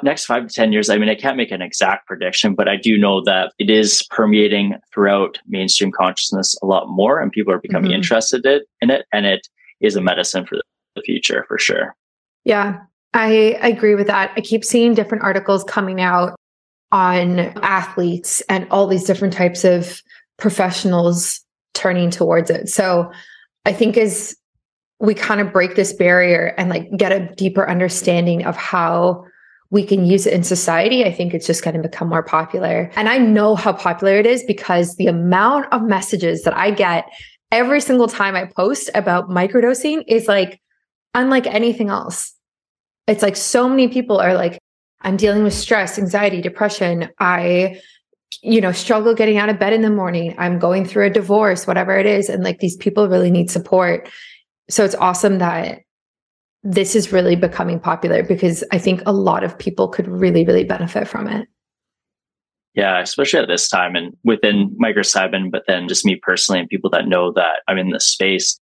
next 0.04 0.26
five 0.26 0.48
to 0.48 0.54
10 0.54 0.72
years, 0.72 0.90
I 0.90 0.98
mean, 0.98 1.10
I 1.10 1.16
can't 1.16 1.38
make 1.38 1.52
an 1.52 1.62
exact 1.62 2.08
prediction, 2.08 2.56
but 2.56 2.68
I 2.68 2.76
do 2.76 2.98
know 2.98 3.22
that 3.24 3.54
it 3.60 3.70
is 3.70 4.04
permeating 4.10 4.76
throughout 4.94 5.40
mainstream 5.48 5.92
consciousness 5.92 6.56
a 6.62 6.66
lot 6.66 6.90
more 6.90 7.20
and 7.20 7.32
people 7.32 7.54
are 7.54 7.60
becoming 7.60 7.92
mm-hmm. 7.92 7.98
interested 7.98 8.46
in 8.46 8.90
it. 8.90 9.06
And 9.12 9.26
it 9.26 9.48
is 9.80 9.96
a 9.96 10.02
medicine 10.02 10.46
for 10.46 10.58
the 10.96 11.02
future 11.02 11.46
for 11.48 11.58
sure. 11.58 11.96
Yeah, 12.44 12.80
I 13.14 13.58
agree 13.62 13.96
with 13.96 14.08
that. 14.08 14.32
I 14.36 14.42
keep 14.42 14.64
seeing 14.64 14.94
different 14.94 15.24
articles 15.24 15.64
coming 15.64 16.02
out 16.02 16.36
on 16.92 17.40
athletes 17.64 18.42
and 18.50 18.68
all 18.70 18.88
these 18.88 19.04
different 19.04 19.34
types 19.34 19.64
of 19.64 20.02
professionals 20.38 21.42
turning 21.74 22.10
towards 22.10 22.50
it. 22.50 22.70
So 22.70 23.12
I 23.66 23.74
think 23.74 23.98
as 23.98 24.36
we 25.00 25.14
kind 25.14 25.42
of 25.42 25.52
break 25.52 25.76
this 25.76 25.94
barrier 25.94 26.54
and 26.58 26.70
like 26.70 26.96
get 26.96 27.12
a 27.12 27.34
deeper 27.36 27.68
understanding 27.68 28.46
of 28.46 28.56
how 28.56 29.26
we 29.72 29.86
can 29.86 30.06
use 30.06 30.28
it 30.28 30.34
in 30.34 30.44
society, 30.44 31.06
I 31.06 31.14
think 31.14 31.34
it's 31.34 31.48
just 31.48 31.64
going 31.64 31.76
to 31.76 31.82
become 31.82 32.10
more 32.10 32.24
popular. 32.24 32.92
And 32.96 33.08
I 33.08 33.18
know 33.18 33.56
how 33.56 33.72
popular 33.72 34.16
it 34.16 34.26
is 34.26 34.44
because 34.44 34.98
the 34.98 35.08
amount 35.08 35.72
of 35.72 35.82
messages 35.82 36.44
that 36.44 36.56
I 36.56 36.72
get 36.72 37.10
every 37.52 37.80
single 37.80 38.08
time 38.08 38.36
I 38.36 38.46
post 38.46 38.90
about 38.94 39.30
microdosing 39.30 40.04
is 40.08 40.28
like 40.28 40.62
unlike 41.14 41.48
anything 41.48 41.90
else. 41.90 42.34
It's 43.08 43.24
like 43.24 43.38
so 43.38 43.68
many 43.68 43.88
people 43.88 44.20
are 44.20 44.34
like, 44.34 44.60
I'm 45.02 45.18
dealing 45.18 45.44
with 45.44 45.54
stress, 45.54 45.98
anxiety, 45.98 46.42
depression. 46.42 47.10
I, 47.20 47.80
you 48.42 48.60
know, 48.60 48.74
struggle 48.74 49.16
getting 49.16 49.38
out 49.38 49.50
of 49.50 49.58
bed 49.58 49.74
in 49.74 49.82
the 49.82 49.90
morning. 49.90 50.36
I'm 50.38 50.60
going 50.60 50.86
through 50.86 51.06
a 51.06 51.10
divorce, 51.10 51.66
whatever 51.66 51.98
it 51.98 52.06
is. 52.06 52.28
And 52.30 52.44
like 52.44 52.60
these 52.60 52.76
people 52.76 53.08
really 53.08 53.32
need 53.32 53.50
support. 53.50 54.10
So 54.70 54.84
it's 54.84 54.96
awesome 54.96 55.40
that 55.40 55.82
this 56.64 56.96
is 56.96 57.12
really 57.12 57.36
becoming 57.36 57.80
popular 57.80 58.24
because 58.24 58.64
I 58.72 58.78
think 58.78 59.02
a 59.06 59.14
lot 59.14 59.44
of 59.44 59.58
people 59.58 59.88
could 59.88 60.08
really, 60.08 60.46
really 60.46 60.64
benefit 60.64 61.08
from 61.08 61.28
it. 61.28 61.48
Yeah, 62.74 63.02
especially 63.02 63.40
at 63.40 63.48
this 63.48 63.68
time 63.68 63.96
and 63.96 64.16
within 64.24 64.76
microcybin, 64.82 65.52
but 65.52 65.64
then 65.68 65.88
just 65.88 66.06
me 66.06 66.16
personally 66.16 66.60
and 66.60 66.70
people 66.70 66.90
that 66.92 67.08
know 67.08 67.34
that 67.34 67.64
I'm 67.68 67.78
in 67.78 67.90
this 67.90 68.08
space. 68.08 68.60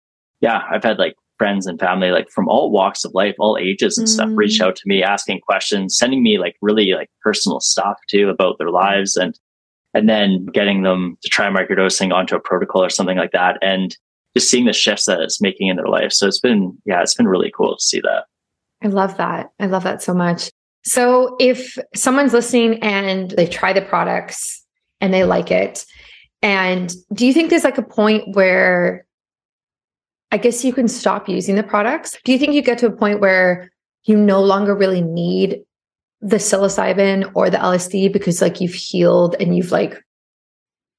Yeah, 0.41 0.63
I've 0.71 0.83
had 0.83 0.99
like 0.99 1.15
friends 1.39 1.67
and 1.67 1.79
family 1.79 2.11
like 2.11 2.29
from 2.31 2.49
all 2.49 2.73
walks 2.73 3.05
of 3.05 3.15
life, 3.15 3.37
all 3.39 3.59
ages 3.61 3.99
and 3.99 4.07
mm. 4.07 4.11
stuff 4.11 4.31
reach 4.33 4.61
out 4.61 4.75
to 4.77 4.83
me 4.87 5.03
asking 5.03 5.41
questions, 5.41 5.97
sending 5.97 6.23
me 6.23 6.39
like 6.39 6.57
really 6.63 6.93
like 6.93 7.11
personal 7.23 7.61
stuff 7.61 7.99
too 8.09 8.29
about 8.29 8.59
their 8.59 8.71
lives 8.71 9.17
and 9.17 9.39
and 9.95 10.09
then 10.09 10.47
getting 10.47 10.83
them 10.83 11.19
to 11.23 11.29
try 11.29 11.49
microdosing 11.49 12.13
onto 12.13 12.35
a 12.35 12.41
protocol 12.41 12.83
or 12.83 12.91
something 12.91 13.19
like 13.19 13.33
that. 13.33 13.59
And 13.61 13.97
just 14.37 14.51
seeing 14.51 14.65
the 14.65 14.73
shifts 14.73 15.07
that 15.07 15.21
it's 15.21 15.41
making 15.41 15.69
in 15.69 15.77
their 15.77 15.87
life. 15.87 16.13
So 16.13 16.27
it's 16.27 16.41
been, 16.41 16.77
yeah, 16.85 17.03
it's 17.03 17.15
been 17.15 17.29
really 17.29 17.53
cool 17.55 17.77
to 17.77 17.83
see 17.83 18.01
that. 18.01 18.25
I 18.83 18.89
love 18.89 19.17
that. 19.19 19.51
I 19.61 19.67
love 19.67 19.85
that 19.85 20.03
so 20.03 20.15
much. 20.15 20.51
So 20.85 21.37
if 21.39 21.79
someone's 21.95 22.33
listening 22.33 22.83
and 22.83 23.31
they 23.31 23.47
try 23.47 23.73
the 23.73 23.83
products 23.83 24.65
and 25.01 25.15
they 25.15 25.25
like 25.25 25.51
it, 25.51 25.85
and 26.43 26.93
do 27.13 27.27
you 27.27 27.33
think 27.33 27.51
there's 27.51 27.65
like 27.65 27.79
a 27.79 27.83
point 27.83 28.35
where 28.35 29.07
I 30.33 30.39
guess 30.39 30.65
you 30.65 30.73
can 30.73 30.89
stop 30.89 31.29
using 31.29 31.55
the 31.55 31.63
products? 31.63 32.17
Do 32.25 32.33
you 32.33 32.39
think 32.39 32.55
you 32.55 32.63
get 32.63 32.79
to 32.79 32.87
a 32.87 32.91
point 32.97 33.21
where 33.21 33.71
you 34.05 34.17
no 34.17 34.43
longer 34.43 34.75
really 34.75 35.03
need 35.03 35.63
the 36.21 36.37
psilocybin 36.37 37.31
or 37.35 37.51
the 37.51 37.59
LSD 37.59 38.13
because 38.13 38.41
like 38.41 38.61
you've 38.61 38.75
healed 38.75 39.37
and 39.39 39.57
you've 39.57 39.73
like 39.73 40.03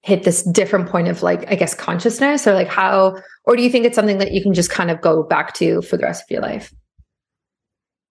hit 0.04 0.24
this 0.24 0.44
different 0.44 0.88
point 0.88 1.08
of 1.08 1.24
like 1.24 1.50
i 1.50 1.56
guess 1.56 1.74
consciousness 1.74 2.46
or 2.46 2.54
like 2.54 2.68
how 2.68 3.16
or 3.46 3.56
do 3.56 3.64
you 3.64 3.70
think 3.70 3.86
it's 3.86 3.96
something 3.96 4.20
that 4.20 4.32
you 4.32 4.42
can 4.42 4.54
just 4.54 4.70
kind 4.70 4.92
of 4.92 5.02
go 5.02 5.24
back 5.24 5.54
to 5.54 5.82
for 5.82 5.98
the 5.98 6.04
rest 6.04 6.24
of 6.24 6.30
your 6.30 6.42
life 6.42 6.74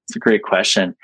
it's 0.08 0.16
a 0.16 0.18
great 0.18 0.42
question 0.42 0.96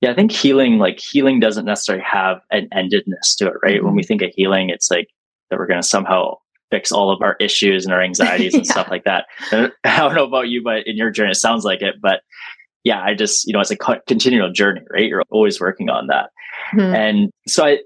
yeah 0.00 0.10
i 0.10 0.14
think 0.14 0.30
healing 0.30 0.78
like 0.78 1.00
healing 1.00 1.40
doesn't 1.40 1.64
necessarily 1.64 2.04
have 2.04 2.40
an 2.50 2.68
endedness 2.74 3.36
to 3.36 3.46
it 3.48 3.54
right 3.62 3.76
mm-hmm. 3.76 3.86
when 3.86 3.94
we 3.94 4.02
mm-hmm. 4.02 4.08
think 4.08 4.22
of 4.22 4.30
healing 4.36 4.70
it's 4.70 4.90
like 4.90 5.08
that 5.50 5.58
we're 5.58 5.66
going 5.66 5.80
to 5.80 5.86
somehow 5.86 6.34
fix 6.70 6.92
all 6.92 7.10
of 7.10 7.22
our 7.22 7.36
issues 7.40 7.84
and 7.84 7.94
our 7.94 8.02
anxieties 8.02 8.54
and 8.54 8.66
yeah. 8.66 8.72
stuff 8.72 8.90
like 8.90 9.04
that 9.04 9.26
i 9.52 9.98
don't 9.98 10.14
know 10.14 10.24
about 10.24 10.48
you 10.48 10.62
but 10.62 10.86
in 10.86 10.96
your 10.96 11.10
journey 11.10 11.30
it 11.30 11.36
sounds 11.36 11.64
like 11.64 11.80
it 11.80 11.96
but 12.02 12.20
yeah 12.84 13.02
i 13.02 13.14
just 13.14 13.46
you 13.46 13.52
know 13.52 13.60
it's 13.60 13.70
a 13.70 13.76
continual 14.06 14.52
journey 14.52 14.82
right 14.90 15.08
you're 15.08 15.22
always 15.30 15.58
working 15.58 15.88
on 15.88 16.06
that 16.06 16.30
mm-hmm. 16.74 16.94
and 16.94 17.30
so 17.48 17.64
i 17.64 17.78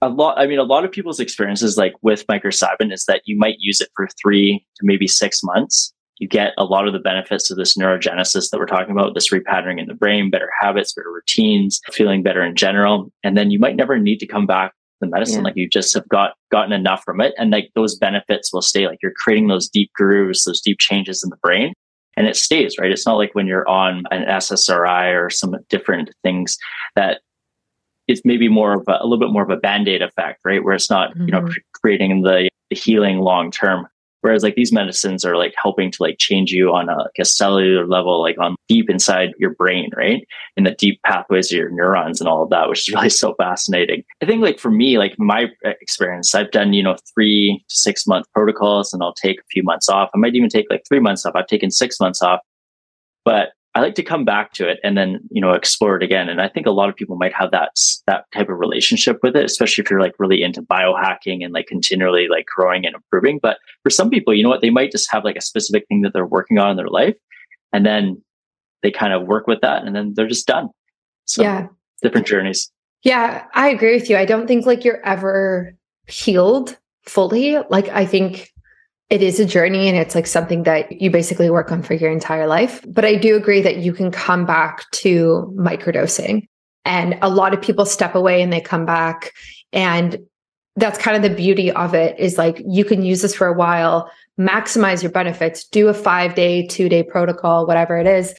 a 0.00 0.08
lot 0.08 0.38
i 0.38 0.46
mean 0.46 0.58
a 0.58 0.64
lot 0.64 0.84
of 0.84 0.92
people's 0.92 1.20
experiences 1.20 1.76
like 1.76 1.94
with 2.02 2.26
microcybin 2.26 2.92
is 2.92 3.04
that 3.06 3.22
you 3.24 3.36
might 3.36 3.56
use 3.58 3.80
it 3.80 3.88
for 3.96 4.08
three 4.20 4.64
to 4.76 4.86
maybe 4.86 5.06
six 5.06 5.42
months. 5.42 5.92
You 6.20 6.26
get 6.26 6.52
a 6.58 6.64
lot 6.64 6.88
of 6.88 6.92
the 6.92 6.98
benefits 6.98 7.48
of 7.48 7.56
this 7.56 7.76
neurogenesis 7.76 8.50
that 8.50 8.58
we're 8.58 8.66
talking 8.66 8.90
about 8.90 9.14
this 9.14 9.32
repatterning 9.32 9.80
in 9.80 9.86
the 9.86 9.94
brain 9.94 10.30
better 10.30 10.50
habits 10.60 10.92
better 10.92 11.12
routines 11.12 11.80
feeling 11.92 12.22
better 12.22 12.42
in 12.42 12.56
general. 12.56 13.12
And 13.22 13.36
then 13.36 13.50
you 13.50 13.58
might 13.58 13.76
never 13.76 13.98
need 13.98 14.18
to 14.18 14.26
come 14.26 14.46
back 14.46 14.72
to 14.72 14.76
the 15.02 15.06
medicine. 15.06 15.38
Yeah. 15.38 15.44
like 15.44 15.56
you 15.56 15.68
just 15.68 15.94
have 15.94 16.08
got 16.08 16.34
gotten 16.50 16.72
enough 16.72 17.04
from 17.04 17.20
it. 17.20 17.34
And 17.38 17.50
like 17.50 17.70
those 17.76 17.96
benefits 17.96 18.52
will 18.52 18.62
stay. 18.62 18.86
Like 18.88 18.98
you're 19.00 19.12
creating 19.16 19.46
those 19.46 19.68
deep 19.68 19.92
grooves 19.94 20.44
those 20.44 20.60
deep 20.60 20.78
changes 20.78 21.22
in 21.22 21.30
the 21.30 21.36
brain. 21.36 21.72
And 22.16 22.26
it 22.26 22.34
stays 22.34 22.78
right? 22.78 22.90
It's 22.90 23.06
not 23.06 23.16
like 23.16 23.36
when 23.36 23.46
you're 23.46 23.68
on 23.68 24.02
an 24.10 24.24
ssri 24.24 25.14
or 25.14 25.30
some 25.30 25.54
different 25.68 26.10
things 26.24 26.58
that 26.96 27.20
it's 28.08 28.22
maybe 28.24 28.48
more 28.48 28.74
of 28.74 28.84
a, 28.88 28.98
a, 29.00 29.04
little 29.04 29.18
bit 29.18 29.30
more 29.30 29.42
of 29.42 29.50
a 29.50 29.56
band-aid 29.56 30.02
effect 30.02 30.40
right? 30.44 30.64
Where 30.64 30.74
it's 30.74 30.90
not 30.90 31.10
mm-hmm. 31.10 31.26
you 31.26 31.32
know 31.32 31.42
mm-hmm. 31.42 31.52
creating 31.74 32.22
the, 32.22 32.48
the 32.70 32.76
healing 32.76 33.18
long 33.18 33.50
term. 33.50 33.86
Whereas 34.22 34.42
like 34.42 34.56
these 34.56 34.72
medicines 34.72 35.24
are 35.24 35.36
like 35.36 35.54
helping 35.62 35.92
to 35.92 36.02
like 36.02 36.16
change 36.18 36.50
you 36.50 36.74
on 36.74 36.88
a, 36.88 36.96
like 36.96 37.20
a 37.20 37.24
cellular 37.24 37.86
level 37.86 38.20
like 38.20 38.36
on 38.40 38.56
deep 38.66 38.90
inside 38.90 39.30
your 39.38 39.54
brain 39.54 39.90
right? 39.96 40.26
In 40.56 40.64
the 40.64 40.72
deep 40.72 41.00
pathways 41.04 41.52
of 41.52 41.58
your 41.58 41.70
neurons 41.70 42.20
and 42.20 42.28
all 42.28 42.42
of 42.42 42.50
that 42.50 42.68
which 42.68 42.88
is 42.88 42.94
really 42.94 43.10
so 43.10 43.34
fascinating. 43.34 44.02
I 44.20 44.26
think 44.26 44.42
like 44.42 44.58
for 44.58 44.72
me 44.72 44.98
like 44.98 45.14
my 45.18 45.46
experience 45.64 46.34
i've 46.34 46.50
done 46.50 46.72
you 46.72 46.82
know 46.82 46.96
three 47.14 47.62
to 47.68 47.76
six 47.76 48.06
month 48.06 48.26
protocols 48.34 48.92
and 48.92 49.02
i'll 49.02 49.14
take 49.14 49.38
a 49.38 49.48
few 49.52 49.62
months 49.62 49.88
off. 49.88 50.10
I 50.14 50.18
might 50.18 50.34
even 50.34 50.48
take 50.48 50.66
like 50.68 50.82
three 50.88 51.00
months 51.00 51.24
off. 51.24 51.36
I've 51.36 51.46
taken 51.46 51.70
six 51.70 52.00
months 52.00 52.20
off. 52.20 52.40
But 53.24 53.50
I 53.74 53.80
like 53.80 53.94
to 53.96 54.02
come 54.02 54.24
back 54.24 54.52
to 54.54 54.68
it 54.68 54.80
and 54.82 54.96
then, 54.96 55.20
you 55.30 55.40
know, 55.40 55.52
explore 55.52 55.96
it 55.96 56.02
again. 56.02 56.28
And 56.28 56.40
I 56.40 56.48
think 56.48 56.66
a 56.66 56.70
lot 56.70 56.88
of 56.88 56.96
people 56.96 57.16
might 57.16 57.34
have 57.34 57.50
that, 57.50 57.72
that 58.06 58.24
type 58.32 58.48
of 58.48 58.58
relationship 58.58 59.18
with 59.22 59.36
it, 59.36 59.44
especially 59.44 59.84
if 59.84 59.90
you're 59.90 60.00
like 60.00 60.14
really 60.18 60.42
into 60.42 60.62
biohacking 60.62 61.44
and 61.44 61.52
like 61.52 61.66
continually 61.66 62.28
like 62.28 62.46
growing 62.46 62.86
and 62.86 62.94
improving. 62.94 63.38
But 63.40 63.58
for 63.82 63.90
some 63.90 64.10
people, 64.10 64.34
you 64.34 64.42
know 64.42 64.48
what, 64.48 64.62
they 64.62 64.70
might 64.70 64.90
just 64.90 65.10
have 65.12 65.24
like 65.24 65.36
a 65.36 65.42
specific 65.42 65.86
thing 65.88 66.00
that 66.02 66.12
they're 66.12 66.26
working 66.26 66.58
on 66.58 66.70
in 66.70 66.76
their 66.76 66.88
life. 66.88 67.14
And 67.72 67.84
then 67.84 68.20
they 68.82 68.90
kind 68.90 69.12
of 69.12 69.26
work 69.26 69.46
with 69.46 69.60
that 69.60 69.84
and 69.84 69.94
then 69.94 70.14
they're 70.14 70.26
just 70.26 70.46
done. 70.46 70.70
So 71.26 71.42
yeah. 71.42 71.66
different 72.02 72.26
journeys. 72.26 72.70
Yeah, 73.02 73.44
I 73.54 73.68
agree 73.68 73.94
with 73.94 74.10
you. 74.10 74.16
I 74.16 74.24
don't 74.24 74.46
think 74.46 74.66
like 74.66 74.84
you're 74.84 75.04
ever 75.04 75.76
healed 76.08 76.76
fully. 77.04 77.58
Like 77.70 77.88
I 77.88 78.06
think 78.06 78.50
it 79.10 79.22
is 79.22 79.40
a 79.40 79.46
journey 79.46 79.88
and 79.88 79.96
it's 79.96 80.14
like 80.14 80.26
something 80.26 80.64
that 80.64 81.00
you 81.00 81.10
basically 81.10 81.48
work 81.48 81.72
on 81.72 81.82
for 81.82 81.94
your 81.94 82.10
entire 82.10 82.46
life. 82.46 82.84
But 82.86 83.04
I 83.04 83.14
do 83.14 83.36
agree 83.36 83.62
that 83.62 83.78
you 83.78 83.92
can 83.92 84.10
come 84.10 84.44
back 84.44 84.90
to 84.92 85.52
microdosing. 85.56 86.46
And 86.84 87.18
a 87.22 87.30
lot 87.30 87.54
of 87.54 87.62
people 87.62 87.86
step 87.86 88.14
away 88.14 88.42
and 88.42 88.52
they 88.52 88.60
come 88.60 88.84
back. 88.84 89.32
And 89.72 90.18
that's 90.76 90.98
kind 90.98 91.16
of 91.16 91.28
the 91.28 91.34
beauty 91.34 91.70
of 91.72 91.94
it 91.94 92.18
is 92.18 92.38
like 92.38 92.62
you 92.66 92.84
can 92.84 93.02
use 93.02 93.22
this 93.22 93.34
for 93.34 93.46
a 93.46 93.52
while, 93.52 94.10
maximize 94.38 95.02
your 95.02 95.10
benefits, 95.10 95.64
do 95.64 95.88
a 95.88 95.94
five 95.94 96.34
day, 96.34 96.66
two 96.66 96.88
day 96.88 97.02
protocol, 97.02 97.66
whatever 97.66 97.96
it 97.98 98.06
is, 98.06 98.34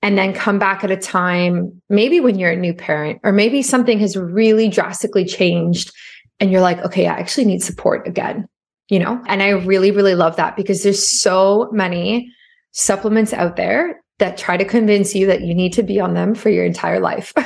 and 0.00 0.16
then 0.16 0.32
come 0.32 0.58
back 0.58 0.82
at 0.82 0.90
a 0.90 0.96
time, 0.96 1.82
maybe 1.88 2.20
when 2.20 2.38
you're 2.38 2.52
a 2.52 2.56
new 2.56 2.72
parent, 2.72 3.20
or 3.22 3.32
maybe 3.32 3.62
something 3.62 3.98
has 3.98 4.16
really 4.16 4.68
drastically 4.68 5.24
changed 5.24 5.92
and 6.40 6.50
you're 6.50 6.60
like, 6.60 6.78
okay, 6.78 7.06
I 7.06 7.14
actually 7.14 7.44
need 7.44 7.62
support 7.62 8.06
again 8.06 8.48
you 8.88 8.98
know? 8.98 9.22
And 9.26 9.42
I 9.42 9.50
really, 9.50 9.90
really 9.90 10.14
love 10.14 10.36
that 10.36 10.56
because 10.56 10.82
there's 10.82 11.08
so 11.08 11.68
many 11.72 12.32
supplements 12.72 13.32
out 13.32 13.56
there 13.56 14.02
that 14.18 14.36
try 14.36 14.56
to 14.56 14.64
convince 14.64 15.14
you 15.14 15.26
that 15.26 15.42
you 15.42 15.54
need 15.54 15.72
to 15.74 15.82
be 15.82 16.00
on 16.00 16.14
them 16.14 16.34
for 16.34 16.48
your 16.50 16.64
entire 16.64 17.00
life. 17.00 17.32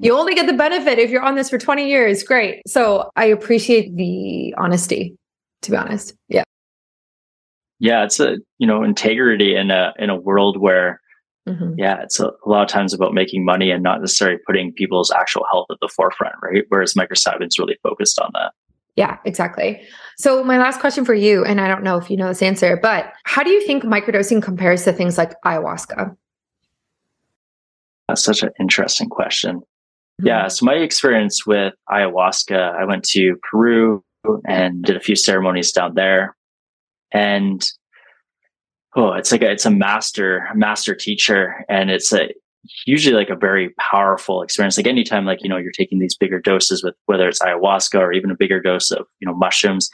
You 0.00 0.16
only 0.16 0.34
get 0.34 0.46
the 0.46 0.52
benefit 0.52 0.98
if 0.98 1.10
you're 1.10 1.22
on 1.22 1.34
this 1.34 1.50
for 1.50 1.58
20 1.58 1.88
years. 1.88 2.22
Great. 2.22 2.62
So 2.66 3.10
I 3.16 3.26
appreciate 3.26 3.96
the 3.96 4.54
honesty, 4.56 5.16
to 5.62 5.70
be 5.70 5.76
honest. 5.76 6.14
Yeah. 6.28 6.44
Yeah, 7.80 8.04
it's 8.04 8.18
a 8.18 8.38
you 8.58 8.66
know 8.66 8.82
integrity 8.82 9.54
in 9.54 9.70
a 9.70 9.92
in 10.00 10.10
a 10.10 10.16
world 10.16 10.60
where 10.60 11.00
mm-hmm. 11.48 11.74
yeah, 11.76 12.02
it's 12.02 12.18
a, 12.18 12.26
a, 12.26 12.48
lot 12.48 12.62
of 12.62 12.68
times 12.68 12.92
about 12.92 13.14
making 13.14 13.44
money 13.44 13.70
and 13.70 13.84
not 13.84 14.00
necessarily 14.00 14.38
putting 14.44 14.72
people's 14.72 15.12
actual 15.12 15.44
health 15.52 15.66
at 15.70 15.76
the 15.80 15.88
forefront, 15.88 16.34
right? 16.42 16.64
Whereas 16.70 16.94
microcybin's 16.94 17.56
really 17.56 17.78
focused 17.84 18.18
on 18.18 18.30
that. 18.34 18.52
Yeah, 18.98 19.18
exactly. 19.24 19.80
So 20.16 20.42
my 20.42 20.58
last 20.58 20.80
question 20.80 21.04
for 21.04 21.14
you, 21.14 21.44
and 21.44 21.60
I 21.60 21.68
don't 21.68 21.84
know 21.84 21.98
if 21.98 22.10
you 22.10 22.16
know 22.16 22.26
this 22.26 22.42
answer, 22.42 22.76
but 22.82 23.12
how 23.22 23.44
do 23.44 23.50
you 23.50 23.64
think 23.64 23.84
microdosing 23.84 24.42
compares 24.42 24.82
to 24.82 24.92
things 24.92 25.16
like 25.16 25.40
ayahuasca? 25.44 26.16
That's 28.08 28.24
such 28.24 28.42
an 28.42 28.50
interesting 28.58 29.08
question. 29.08 29.58
Mm-hmm. 29.58 30.26
Yeah. 30.26 30.48
So 30.48 30.66
my 30.66 30.74
experience 30.74 31.46
with 31.46 31.74
ayahuasca, 31.88 32.74
I 32.74 32.84
went 32.86 33.04
to 33.10 33.36
Peru 33.48 34.02
and 34.48 34.82
did 34.82 34.96
a 34.96 35.00
few 35.00 35.14
ceremonies 35.14 35.70
down 35.70 35.94
there. 35.94 36.36
And 37.12 37.64
oh, 38.96 39.12
it's 39.12 39.30
like 39.30 39.42
a, 39.42 39.50
it's 39.52 39.64
a 39.64 39.70
master, 39.70 40.48
master 40.56 40.96
teacher. 40.96 41.64
And 41.68 41.88
it's 41.88 42.12
a 42.12 42.30
usually 42.86 43.16
like 43.16 43.30
a 43.30 43.36
very 43.36 43.70
powerful 43.78 44.42
experience. 44.42 44.76
Like 44.76 44.86
anytime, 44.86 45.24
like, 45.24 45.42
you 45.42 45.48
know, 45.48 45.56
you're 45.56 45.72
taking 45.72 45.98
these 45.98 46.16
bigger 46.16 46.40
doses 46.40 46.82
with 46.82 46.94
whether 47.06 47.28
it's 47.28 47.40
ayahuasca 47.40 47.98
or 47.98 48.12
even 48.12 48.30
a 48.30 48.36
bigger 48.36 48.60
dose 48.60 48.90
of, 48.90 49.06
you 49.20 49.26
know, 49.26 49.34
mushrooms, 49.34 49.90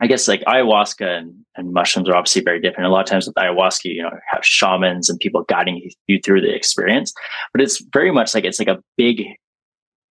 I 0.00 0.06
guess 0.06 0.26
like 0.26 0.42
ayahuasca 0.42 1.18
and, 1.18 1.34
and 1.56 1.72
mushrooms 1.72 2.08
are 2.08 2.16
obviously 2.16 2.42
very 2.42 2.60
different. 2.60 2.86
A 2.86 2.90
lot 2.90 3.04
of 3.04 3.06
times 3.06 3.26
with 3.26 3.36
ayahuasca, 3.36 3.84
you 3.84 4.02
know, 4.02 4.10
have 4.30 4.44
shamans 4.44 5.08
and 5.08 5.18
people 5.20 5.44
guiding 5.44 5.90
you 6.08 6.20
through 6.24 6.40
the 6.40 6.54
experience, 6.54 7.12
but 7.52 7.60
it's 7.62 7.82
very 7.92 8.10
much 8.10 8.34
like 8.34 8.44
it's 8.44 8.58
like 8.58 8.68
a 8.68 8.82
big 8.96 9.24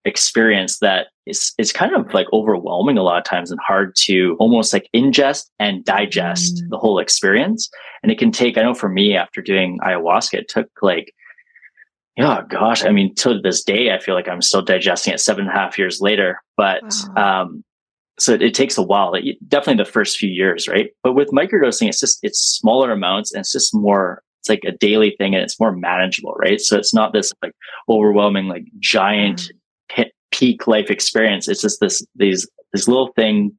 experience 0.03 0.79
that 0.79 1.07
is 1.27 1.53
is 1.59 1.71
kind 1.71 1.93
of 1.93 2.11
like 2.13 2.25
overwhelming 2.33 2.97
a 2.97 3.03
lot 3.03 3.19
of 3.19 3.23
times 3.23 3.51
and 3.51 3.59
hard 3.59 3.95
to 3.95 4.35
almost 4.39 4.73
like 4.73 4.89
ingest 4.95 5.47
and 5.59 5.85
digest 5.85 6.55
mm. 6.55 6.69
the 6.69 6.77
whole 6.77 6.97
experience. 6.97 7.69
And 8.01 8.11
it 8.11 8.17
can 8.17 8.31
take, 8.31 8.57
I 8.57 8.63
know 8.63 8.73
for 8.73 8.89
me 8.89 9.15
after 9.15 9.41
doing 9.41 9.77
ayahuasca, 9.83 10.33
it 10.33 10.47
took 10.47 10.69
like 10.81 11.13
yeah, 12.17 12.41
gosh, 12.49 12.83
I 12.85 12.89
mean, 12.89 13.15
to 13.15 13.39
this 13.39 13.63
day, 13.63 13.93
I 13.93 13.99
feel 13.99 14.15
like 14.15 14.27
I'm 14.27 14.41
still 14.41 14.61
digesting 14.61 15.13
it 15.13 15.19
seven 15.19 15.47
and 15.47 15.55
a 15.55 15.57
half 15.57 15.77
years 15.77 16.01
later. 16.01 16.41
But 16.57 16.83
wow. 17.15 17.43
um, 17.43 17.63
so 18.21 18.33
it, 18.33 18.53
takes 18.53 18.77
a 18.77 18.83
while 18.83 19.11
like, 19.11 19.23
definitely 19.47 19.83
the 19.83 19.89
first 19.89 20.17
few 20.17 20.29
years 20.29 20.67
right 20.67 20.91
but 21.03 21.13
with 21.13 21.29
microdosing 21.29 21.87
it's 21.87 21.99
just 21.99 22.19
it's 22.21 22.39
smaller 22.39 22.91
amounts 22.91 23.33
and 23.33 23.41
it's 23.41 23.51
just 23.51 23.73
more 23.73 24.21
it's 24.39 24.49
like 24.49 24.63
a 24.65 24.71
daily 24.71 25.15
thing 25.17 25.33
and 25.33 25.43
it's 25.43 25.59
more 25.59 25.75
manageable 25.75 26.33
right 26.35 26.61
so 26.61 26.77
it's 26.77 26.93
not 26.93 27.13
this 27.13 27.31
like 27.41 27.53
overwhelming 27.89 28.47
like 28.47 28.65
giant 28.79 29.51
mm-hmm. 29.91 30.03
peak 30.31 30.67
life 30.67 30.89
experience 30.89 31.47
it's 31.47 31.61
just 31.61 31.79
this 31.79 32.05
these 32.15 32.47
this 32.73 32.87
little 32.87 33.11
thing 33.15 33.51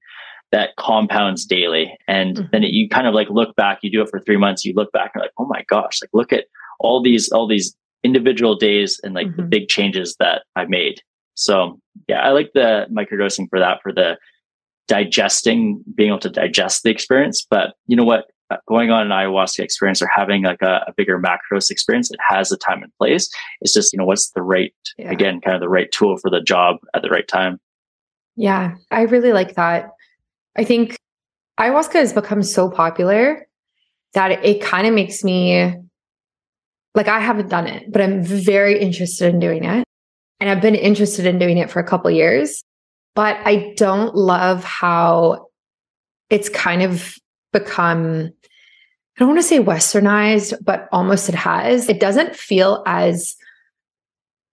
that 0.53 0.77
compounds 0.77 1.47
daily 1.47 1.97
and 2.07 2.37
mm-hmm. 2.37 2.47
then 2.53 2.63
it, 2.63 2.73
you 2.73 2.89
kind 2.89 3.07
of 3.07 3.15
like 3.15 3.29
look 3.31 3.55
back 3.57 3.79
you 3.83 3.91
do 3.91 4.03
it 4.03 4.11
for 4.11 4.21
three 4.21 4.37
months 4.37 4.65
you 4.65 4.75
look 4.75 4.93
back 4.93 5.11
and 5.15 5.21
you're 5.21 5.25
like 5.25 5.33
oh 5.39 5.47
my 5.47 5.65
gosh 5.69 6.01
like 6.03 6.11
look 6.13 6.33
at 6.33 6.45
all 6.79 7.03
these 7.03 7.31
all 7.31 7.49
these 7.49 7.75
individual 8.05 8.57
days 8.57 9.01
and 9.03 9.15
like 9.15 9.29
mm-hmm. 9.29 9.43
the 9.43 9.47
big 9.47 9.69
changes 9.69 10.17
that 10.19 10.43
i 10.57 10.65
made 10.65 11.01
so 11.35 11.79
yeah 12.09 12.21
i 12.21 12.31
like 12.31 12.51
the 12.55 12.87
microdosing 12.91 13.49
for 13.49 13.59
that 13.59 13.81
for 13.83 13.93
the 13.93 14.17
digesting, 14.89 15.83
being 15.95 16.11
able 16.11 16.19
to 16.19 16.31
digest 16.31 16.83
the 16.83 16.91
experience. 16.91 17.47
But 17.49 17.75
you 17.87 17.97
know 17.97 18.05
what? 18.05 18.27
Uh, 18.51 18.57
going 18.69 18.91
on 18.91 19.07
an 19.07 19.09
ayahuasca 19.09 19.61
experience 19.61 20.03
or 20.03 20.11
having 20.15 20.43
like 20.43 20.61
a, 20.61 20.85
a 20.87 20.93
bigger 20.95 21.19
macros 21.19 21.71
experience, 21.71 22.11
it 22.11 22.21
has 22.29 22.53
a 22.53 22.59
time 22.59 22.83
and 22.83 22.93
place. 22.99 23.31
It's 23.63 23.73
just, 23.73 23.93
you 23.95 23.99
know, 23.99 24.05
what's 24.05 24.31
the 24.33 24.43
right, 24.43 24.75
yeah. 24.99 25.11
again, 25.11 25.41
kind 25.41 25.55
of 25.55 25.61
the 25.61 25.71
right 25.71 25.91
tool 25.91 26.19
for 26.19 26.31
the 26.31 26.43
job 26.43 26.77
at 26.93 27.01
the 27.01 27.09
right 27.09 27.27
time. 27.27 27.59
Yeah, 28.37 28.75
I 28.91 29.03
really 29.03 29.33
like 29.33 29.55
that. 29.55 29.91
I 30.57 30.65
think 30.65 30.97
ayahuasca 31.59 31.95
has 31.95 32.13
become 32.13 32.43
so 32.43 32.69
popular 32.69 33.47
that 34.13 34.33
it, 34.33 34.45
it 34.45 34.61
kind 34.61 34.87
of 34.87 34.93
makes 34.93 35.25
me 35.25 35.75
like 36.95 37.09
I 37.09 37.21
haven't 37.21 37.49
done 37.49 37.67
it, 37.67 37.91
but 37.91 38.03
I'm 38.03 38.23
very 38.23 38.79
interested 38.79 39.33
in 39.33 39.41
doing 39.41 39.65
it. 39.65 39.85
And 40.41 40.51
I've 40.51 40.61
been 40.61 40.75
interested 40.75 41.27
in 41.27 41.39
doing 41.39 41.59
it 41.59 41.71
for 41.71 41.81
a 41.81 41.87
couple 41.87 42.11
years 42.11 42.63
but 43.15 43.37
I 43.45 43.75
don't 43.77 44.15
love 44.15 44.65
how 44.65 45.49
it's 46.31 46.49
kind 46.49 46.83
of 46.83 47.15
become, 47.53 48.33
I 49.17 49.19
don't 49.19 49.29
want 49.29 49.41
to 49.41 49.47
say 49.47 49.59
westernized, 49.59 50.55
but 50.65 50.89
almost 50.93 51.29
it 51.29 51.35
has. 51.35 51.89
It 51.89 52.01
doesn't 52.01 52.35
feel 52.35 52.83
as 52.87 53.37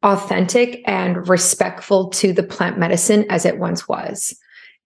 authentic 0.04 0.82
and 0.86 1.28
respectful 1.28 2.10
to 2.10 2.34
the 2.34 2.44
plant 2.44 2.78
medicine 2.78 3.26
as 3.30 3.46
it 3.46 3.60
once 3.60 3.88
was. 3.88 4.36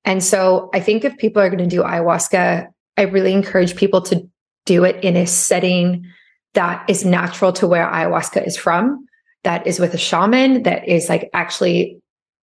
And 0.06 0.24
so 0.24 0.70
I 0.74 0.80
think 0.80 1.04
if 1.04 1.18
people 1.18 1.42
are 1.42 1.50
going 1.50 1.68
to 1.68 1.76
do 1.76 1.82
ayahuasca, 1.82 2.68
I 2.98 3.02
really 3.04 3.34
encourage 3.34 3.76
people 3.76 4.02
to 4.04 4.28
do 4.66 4.84
it 4.84 5.04
in 5.04 5.16
a 5.16 5.26
setting 5.26 6.06
that 6.54 6.90
is 6.90 7.06
natural 7.06 7.52
to 7.54 7.68
where 7.68 7.86
ayahuasca 7.86 8.46
is 8.46 8.58
from, 8.58 9.06
that 9.44 9.66
is 9.68 9.80
with 9.80 9.94
a 9.94 9.98
shaman, 9.98 10.64
that 10.64 10.88
is 10.88 11.10
like 11.10 11.30
actually 11.34 12.00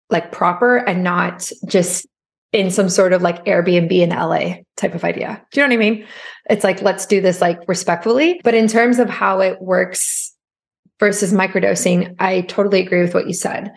like 0.10 0.32
proper 0.32 0.78
and 0.78 1.04
not 1.04 1.50
just 1.68 2.08
in 2.52 2.72
some 2.72 2.90
sort 2.90 3.14
of 3.14 3.22
like 3.22 3.46
Airbnb 3.46 3.92
in 3.92 4.10
LA 4.10 4.62
type 4.76 4.96
of 4.96 5.04
idea. 5.04 5.42
Do 5.52 5.62
you 5.62 5.68
know 5.68 5.76
what 5.76 5.86
I 5.86 5.90
mean? 5.90 6.06
It's 6.50 6.64
like, 6.64 6.82
let's 6.82 7.06
do 7.06 7.22
this 7.22 7.42
like 7.42 7.60
respectfully. 7.68 8.42
But 8.44 8.56
in 8.56 8.68
terms 8.68 8.98
of 8.98 9.10
how 9.10 9.40
it 9.40 9.62
works 9.62 10.34
versus 11.00 11.32
microdosing, 11.32 12.16
I 12.20 12.42
totally 12.42 12.82
agree 12.82 13.02
with 13.02 13.14
what 13.14 13.28
you 13.28 13.34
said. 13.34 13.72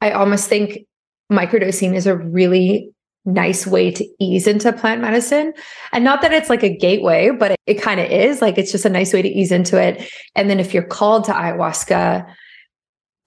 I 0.00 0.12
almost 0.12 0.48
think 0.48 0.86
microdosing 1.30 1.94
is 1.94 2.06
a 2.06 2.16
really 2.16 2.90
nice 3.26 3.66
way 3.66 3.90
to 3.90 4.06
ease 4.20 4.46
into 4.46 4.72
plant 4.72 5.00
medicine. 5.00 5.52
And 5.92 6.04
not 6.04 6.22
that 6.22 6.32
it's 6.32 6.48
like 6.48 6.62
a 6.62 6.74
gateway, 6.74 7.30
but 7.30 7.52
it, 7.52 7.60
it 7.66 7.74
kind 7.74 8.00
of 8.00 8.10
is. 8.10 8.40
Like 8.40 8.56
it's 8.56 8.72
just 8.72 8.84
a 8.84 8.90
nice 8.90 9.12
way 9.12 9.22
to 9.22 9.28
ease 9.28 9.52
into 9.52 9.80
it. 9.80 10.10
And 10.34 10.48
then 10.48 10.60
if 10.60 10.72
you're 10.72 10.82
called 10.82 11.24
to 11.24 11.32
ayahuasca, 11.32 12.26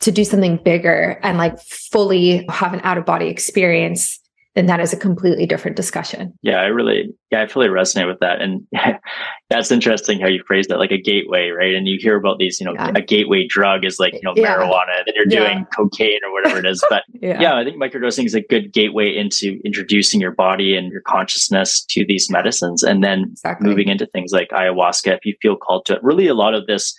to 0.02 0.12
do 0.12 0.24
something 0.24 0.58
bigger 0.64 1.20
and 1.24 1.38
like 1.38 1.60
fully 1.60 2.46
have 2.50 2.74
an 2.74 2.80
out 2.84 2.98
of 2.98 3.06
body 3.06 3.28
experience, 3.28 4.20
then 4.60 4.66
that 4.66 4.82
is 4.82 4.92
a 4.92 4.98
completely 4.98 5.46
different 5.46 5.78
discussion. 5.78 6.34
Yeah, 6.42 6.58
I 6.58 6.66
really, 6.66 7.16
yeah, 7.32 7.44
I 7.44 7.48
fully 7.48 7.70
resonate 7.70 8.08
with 8.08 8.20
that. 8.20 8.42
And 8.42 8.68
that's 9.50 9.72
interesting 9.72 10.20
how 10.20 10.28
you 10.28 10.44
phrase 10.46 10.68
that, 10.68 10.80
like 10.80 10.92
a 10.92 11.02
gateway, 11.02 11.48
right? 11.48 11.74
And 11.74 11.88
you 11.88 11.98
hear 11.98 12.18
about 12.18 12.40
these, 12.40 12.60
you 12.60 12.66
know, 12.66 12.74
yeah. 12.74 12.92
a 12.94 13.02
gateway 13.02 13.48
drug 13.48 13.86
is 13.86 14.02
like, 14.02 14.14
you 14.16 14.20
know, 14.22 14.34
yeah. 14.36 14.58
marijuana, 14.58 15.06
that 15.06 15.16
you're 15.16 15.26
doing 15.26 15.66
cocaine 15.74 16.20
or 16.26 16.34
whatever 16.34 16.60
it 16.60 16.66
is. 16.66 16.84
But 16.90 17.04
yeah. 17.14 17.56
I 17.56 17.64
think 17.64 17.82
microdosing 17.82 18.26
is 18.26 18.36
a 18.36 18.42
good 18.42 18.74
gateway 18.74 19.16
into 19.16 19.62
introducing 19.64 20.20
your 20.20 20.34
body 20.34 20.76
and 20.76 20.92
your 20.92 21.04
consciousness 21.08 21.86
to 21.86 22.06
these 22.06 22.30
medicines. 22.30 22.84
And 22.84 23.02
then 23.02 23.28
exactly. 23.32 23.66
moving 23.66 23.88
into 23.88 24.08
things 24.08 24.34
like 24.34 24.50
ayahuasca, 24.50 25.16
if 25.16 25.26
you 25.26 25.36
feel 25.42 25.56
called 25.56 25.86
to 25.86 25.94
it. 25.94 26.04
Really, 26.04 26.28
a 26.28 26.34
lot 26.34 26.54
of 26.54 26.68
this 26.68 26.94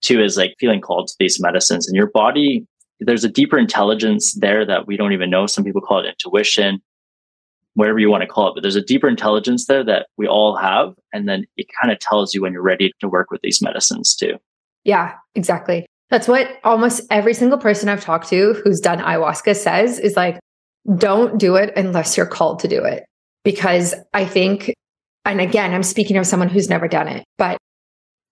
too 0.00 0.20
is 0.20 0.36
like 0.36 0.56
feeling 0.58 0.80
called 0.80 1.06
to 1.06 1.14
these 1.20 1.40
medicines 1.40 1.86
and 1.86 1.96
your 1.96 2.10
body 2.10 2.66
there's 3.00 3.24
a 3.24 3.28
deeper 3.28 3.58
intelligence 3.58 4.34
there 4.34 4.64
that 4.64 4.86
we 4.86 4.96
don't 4.96 5.12
even 5.12 5.30
know 5.30 5.46
some 5.46 5.64
people 5.64 5.80
call 5.80 5.98
it 5.98 6.06
intuition 6.06 6.80
whatever 7.74 7.98
you 7.98 8.10
want 8.10 8.22
to 8.22 8.26
call 8.26 8.48
it 8.48 8.54
but 8.54 8.62
there's 8.62 8.76
a 8.76 8.82
deeper 8.82 9.08
intelligence 9.08 9.66
there 9.66 9.84
that 9.84 10.06
we 10.16 10.26
all 10.26 10.56
have 10.56 10.94
and 11.12 11.28
then 11.28 11.44
it 11.56 11.66
kind 11.80 11.92
of 11.92 11.98
tells 11.98 12.34
you 12.34 12.42
when 12.42 12.52
you're 12.52 12.62
ready 12.62 12.92
to 13.00 13.08
work 13.08 13.30
with 13.30 13.40
these 13.42 13.60
medicines 13.62 14.14
too. 14.14 14.36
Yeah 14.84 15.14
exactly. 15.34 15.86
That's 16.10 16.28
what 16.28 16.48
almost 16.62 17.02
every 17.10 17.34
single 17.34 17.58
person 17.58 17.88
i've 17.88 18.02
talked 18.02 18.28
to 18.28 18.54
who's 18.64 18.80
done 18.80 18.98
ayahuasca 18.98 19.56
says 19.56 19.98
is 19.98 20.16
like 20.16 20.38
don't 20.96 21.38
do 21.38 21.56
it 21.56 21.72
unless 21.76 22.16
you're 22.16 22.26
called 22.26 22.60
to 22.60 22.68
do 22.68 22.84
it. 22.84 23.04
Because 23.42 23.94
i 24.12 24.24
think 24.24 24.72
and 25.24 25.40
again 25.40 25.72
i'm 25.72 25.82
speaking 25.82 26.16
of 26.16 26.26
someone 26.26 26.48
who's 26.48 26.68
never 26.68 26.88
done 26.88 27.08
it 27.08 27.24
but 27.38 27.56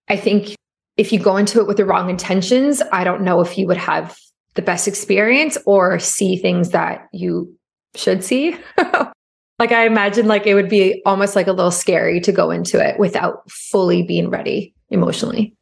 i 0.09 0.17
think 0.17 0.55
if 0.97 1.13
you 1.13 1.19
go 1.19 1.37
into 1.37 1.61
it 1.61 1.67
with 1.67 1.77
the 1.77 1.85
wrong 1.85 2.11
intentions, 2.11 2.83
I 2.93 3.05
don't 3.05 3.23
know 3.23 3.41
if 3.41 3.57
you 3.57 3.67
would 3.67 3.77
have 3.77 4.17
the 4.55 4.63
best 4.63 4.87
experience 4.87 5.57
or 5.65 5.99
see 5.99 6.37
things 6.37 6.71
that 6.71 7.09
you 7.13 7.57
should 7.95 8.23
see. 8.23 8.57
like 9.63 9.71
I 9.71 9.87
imagine 9.87 10.27
like 10.27 10.45
it 10.45 10.55
would 10.55 10.69
be 10.69 11.01
almost 11.07 11.37
like 11.37 11.47
a 11.47 11.53
little 11.53 11.71
scary 11.71 12.21
to 12.23 12.33
go 12.33 12.51
into 12.51 12.85
it 12.85 12.99
without 12.99 13.49
fully 13.49 14.03
being 14.03 14.29
ready 14.29 14.75
emotionally. 14.91 15.57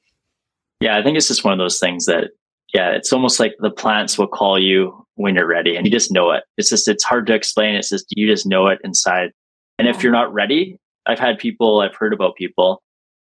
Yeah, 0.80 0.96
I 0.96 1.02
think 1.02 1.18
it's 1.18 1.28
just 1.28 1.44
one 1.44 1.52
of 1.52 1.58
those 1.58 1.78
things 1.78 2.06
that 2.06 2.30
yeah, 2.72 2.92
it's 2.92 3.12
almost 3.12 3.38
like 3.38 3.52
the 3.58 3.70
plants 3.70 4.16
will 4.16 4.26
call 4.26 4.58
you 4.58 5.04
when 5.16 5.34
you're 5.34 5.46
ready 5.46 5.76
and 5.76 5.84
you 5.84 5.92
just 5.92 6.10
know 6.10 6.30
it. 6.30 6.44
It's 6.56 6.70
just 6.70 6.88
it's 6.88 7.04
hard 7.04 7.26
to 7.26 7.34
explain. 7.34 7.74
It's 7.74 7.90
just 7.90 8.06
you 8.16 8.26
just 8.26 8.46
know 8.46 8.68
it 8.68 8.78
inside. 8.82 9.32
And 9.78 9.86
if 9.86 10.02
you're 10.02 10.12
not 10.12 10.32
ready, 10.32 10.78
I've 11.04 11.18
had 11.18 11.38
people, 11.38 11.80
I've 11.80 11.94
heard 11.94 12.14
about 12.14 12.36
people 12.36 12.82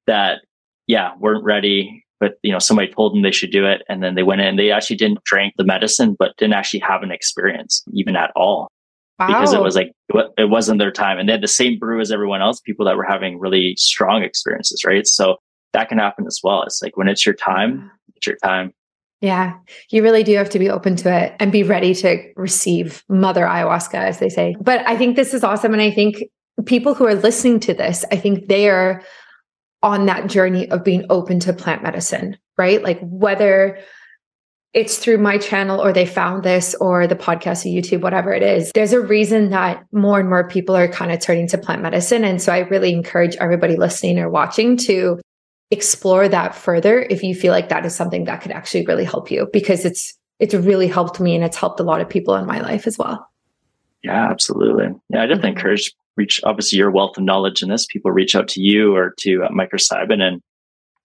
that 0.08 0.40
yeah, 0.88 1.12
weren't 1.20 1.44
ready, 1.44 2.04
but 2.18 2.32
you 2.42 2.50
know, 2.50 2.58
somebody 2.58 2.92
told 2.92 3.14
them 3.14 3.22
they 3.22 3.30
should 3.30 3.52
do 3.52 3.64
it. 3.64 3.82
And 3.88 4.02
then 4.02 4.16
they 4.16 4.24
went 4.24 4.40
in, 4.40 4.56
they 4.56 4.72
actually 4.72 4.96
didn't 4.96 5.22
drink 5.22 5.54
the 5.56 5.64
medicine, 5.64 6.16
but 6.18 6.36
didn't 6.36 6.54
actually 6.54 6.80
have 6.80 7.04
an 7.04 7.12
experience 7.12 7.84
even 7.92 8.16
at 8.16 8.32
all. 8.34 8.72
Wow. 9.18 9.28
Because 9.28 9.52
it 9.52 9.60
was 9.60 9.76
like, 9.76 9.92
it 10.36 10.50
wasn't 10.50 10.80
their 10.80 10.90
time. 10.90 11.18
And 11.18 11.28
they 11.28 11.32
had 11.32 11.42
the 11.42 11.48
same 11.48 11.78
brew 11.78 12.00
as 12.00 12.10
everyone 12.10 12.42
else, 12.42 12.60
people 12.60 12.84
that 12.86 12.96
were 12.96 13.06
having 13.08 13.38
really 13.38 13.74
strong 13.76 14.24
experiences, 14.24 14.84
right? 14.84 15.06
So 15.06 15.36
that 15.72 15.88
can 15.88 15.98
happen 15.98 16.26
as 16.26 16.40
well. 16.42 16.62
It's 16.62 16.82
like 16.82 16.96
when 16.96 17.08
it's 17.08 17.24
your 17.24 17.34
time, 17.34 17.90
it's 18.16 18.26
your 18.26 18.36
time. 18.36 18.72
Yeah, 19.20 19.54
you 19.90 20.02
really 20.02 20.22
do 20.22 20.36
have 20.36 20.50
to 20.50 20.58
be 20.58 20.68
open 20.68 20.96
to 20.96 21.10
it 21.10 21.34
and 21.38 21.50
be 21.50 21.62
ready 21.62 21.94
to 21.94 22.22
receive 22.36 23.04
mother 23.08 23.44
ayahuasca, 23.46 23.94
as 23.94 24.18
they 24.18 24.28
say. 24.28 24.54
But 24.60 24.86
I 24.86 24.96
think 24.96 25.16
this 25.16 25.32
is 25.32 25.42
awesome. 25.42 25.72
And 25.72 25.80
I 25.80 25.90
think 25.90 26.24
people 26.66 26.94
who 26.94 27.06
are 27.06 27.14
listening 27.14 27.60
to 27.60 27.74
this, 27.74 28.04
I 28.12 28.16
think 28.16 28.48
they 28.48 28.68
are 28.68 29.02
on 29.82 30.06
that 30.06 30.28
journey 30.28 30.70
of 30.70 30.84
being 30.84 31.06
open 31.08 31.40
to 31.40 31.52
plant 31.52 31.82
medicine, 31.82 32.36
right? 32.58 32.82
Like 32.82 32.98
whether 33.00 33.78
it's 34.74 34.98
through 34.98 35.18
my 35.18 35.38
channel 35.38 35.80
or 35.80 35.92
they 35.92 36.04
found 36.04 36.42
this 36.42 36.74
or 36.74 37.06
the 37.06 37.14
podcast 37.14 37.64
or 37.64 37.68
YouTube, 37.68 38.00
whatever 38.00 38.32
it 38.32 38.42
is, 38.42 38.72
there's 38.74 38.92
a 38.92 39.00
reason 39.00 39.50
that 39.50 39.86
more 39.92 40.18
and 40.18 40.28
more 40.28 40.48
people 40.48 40.76
are 40.76 40.88
kind 40.88 41.12
of 41.12 41.20
turning 41.20 41.46
to 41.48 41.58
plant 41.58 41.80
medicine. 41.80 42.24
And 42.24 42.42
so 42.42 42.52
I 42.52 42.58
really 42.58 42.92
encourage 42.92 43.36
everybody 43.36 43.76
listening 43.76 44.18
or 44.18 44.28
watching 44.28 44.76
to 44.78 45.20
explore 45.70 46.28
that 46.28 46.56
further 46.56 47.06
if 47.08 47.22
you 47.22 47.34
feel 47.34 47.52
like 47.52 47.68
that 47.68 47.86
is 47.86 47.94
something 47.94 48.24
that 48.24 48.42
could 48.42 48.50
actually 48.50 48.84
really 48.84 49.04
help 49.04 49.30
you 49.30 49.48
because 49.52 49.84
it's 49.84 50.14
it's 50.40 50.54
really 50.54 50.88
helped 50.88 51.20
me 51.20 51.34
and 51.36 51.44
it's 51.44 51.56
helped 51.56 51.78
a 51.78 51.84
lot 51.84 52.00
of 52.00 52.08
people 52.08 52.34
in 52.34 52.44
my 52.44 52.60
life 52.60 52.88
as 52.88 52.98
well. 52.98 53.30
Yeah, 54.02 54.28
absolutely. 54.28 54.88
Yeah, 55.08 55.22
I 55.22 55.26
definitely 55.26 55.50
mm-hmm. 55.50 55.58
encourage 55.58 55.94
reach 56.16 56.40
obviously 56.44 56.78
your 56.78 56.90
wealth 56.90 57.16
of 57.16 57.24
knowledge 57.24 57.62
in 57.62 57.68
this. 57.68 57.86
People 57.86 58.10
reach 58.10 58.34
out 58.34 58.48
to 58.48 58.60
you 58.60 58.94
or 58.94 59.14
to 59.18 59.44
uh, 59.44 59.48
microcybin 59.48 60.20
and 60.20 60.42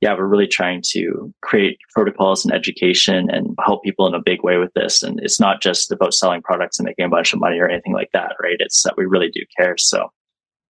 yeah, 0.01 0.13
we're 0.13 0.27
really 0.27 0.47
trying 0.47 0.81
to 0.91 1.33
create 1.41 1.77
protocols 1.93 2.45
and 2.45 2.53
education 2.53 3.29
and 3.29 3.55
help 3.63 3.83
people 3.83 4.07
in 4.07 4.13
a 4.13 4.21
big 4.21 4.43
way 4.43 4.57
with 4.57 4.73
this. 4.73 5.03
And 5.03 5.19
it's 5.21 5.39
not 5.39 5.62
just 5.62 5.91
about 5.91 6.13
selling 6.13 6.41
products 6.41 6.79
and 6.79 6.85
making 6.85 7.05
a 7.05 7.09
bunch 7.09 7.33
of 7.33 7.39
money 7.39 7.59
or 7.59 7.67
anything 7.67 7.93
like 7.93 8.09
that, 8.13 8.35
right? 8.41 8.55
It's 8.59 8.81
that 8.83 8.95
we 8.95 9.05
really 9.05 9.29
do 9.29 9.41
care. 9.57 9.75
So 9.77 10.09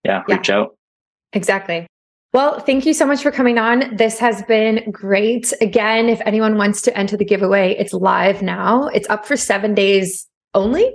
yeah, 0.04 0.22
yeah. 0.28 0.34
reach 0.34 0.50
out. 0.50 0.76
Exactly. 1.32 1.86
Well, 2.32 2.60
thank 2.60 2.86
you 2.86 2.94
so 2.94 3.06
much 3.06 3.22
for 3.22 3.30
coming 3.30 3.58
on. 3.58 3.96
This 3.96 4.18
has 4.18 4.42
been 4.42 4.88
great. 4.90 5.52
Again, 5.60 6.08
if 6.08 6.20
anyone 6.24 6.56
wants 6.56 6.80
to 6.82 6.96
enter 6.96 7.16
the 7.16 7.24
giveaway, 7.24 7.76
it's 7.76 7.92
live 7.92 8.40
now. 8.42 8.86
It's 8.88 9.08
up 9.10 9.26
for 9.26 9.36
seven 9.36 9.74
days 9.74 10.28
only. 10.54 10.92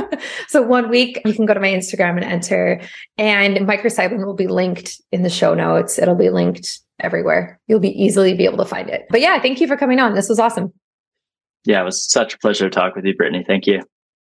so 0.48 0.62
one 0.62 0.90
week 0.90 1.20
you 1.24 1.32
can 1.32 1.46
go 1.46 1.54
to 1.54 1.60
my 1.60 1.68
Instagram 1.68 2.16
and 2.16 2.24
enter 2.24 2.80
and 3.16 3.56
microcybin 3.58 4.24
will 4.24 4.34
be 4.34 4.46
linked 4.46 5.00
in 5.12 5.22
the 5.22 5.30
show 5.30 5.54
notes. 5.54 5.98
It'll 5.98 6.14
be 6.14 6.30
linked 6.30 6.80
everywhere. 7.00 7.60
You'll 7.66 7.80
be 7.80 7.90
easily 7.90 8.34
be 8.34 8.44
able 8.44 8.58
to 8.58 8.64
find 8.64 8.88
it. 8.88 9.06
But 9.10 9.20
yeah, 9.20 9.40
thank 9.40 9.60
you 9.60 9.66
for 9.66 9.76
coming 9.76 9.98
on. 10.00 10.14
This 10.14 10.28
was 10.28 10.38
awesome. 10.38 10.72
Yeah, 11.64 11.82
it 11.82 11.84
was 11.84 12.10
such 12.10 12.34
a 12.34 12.38
pleasure 12.38 12.68
to 12.68 12.70
talk 12.70 12.94
with 12.94 13.04
you, 13.04 13.14
Brittany. 13.14 13.44
Thank 13.46 13.66
you. 13.66 13.82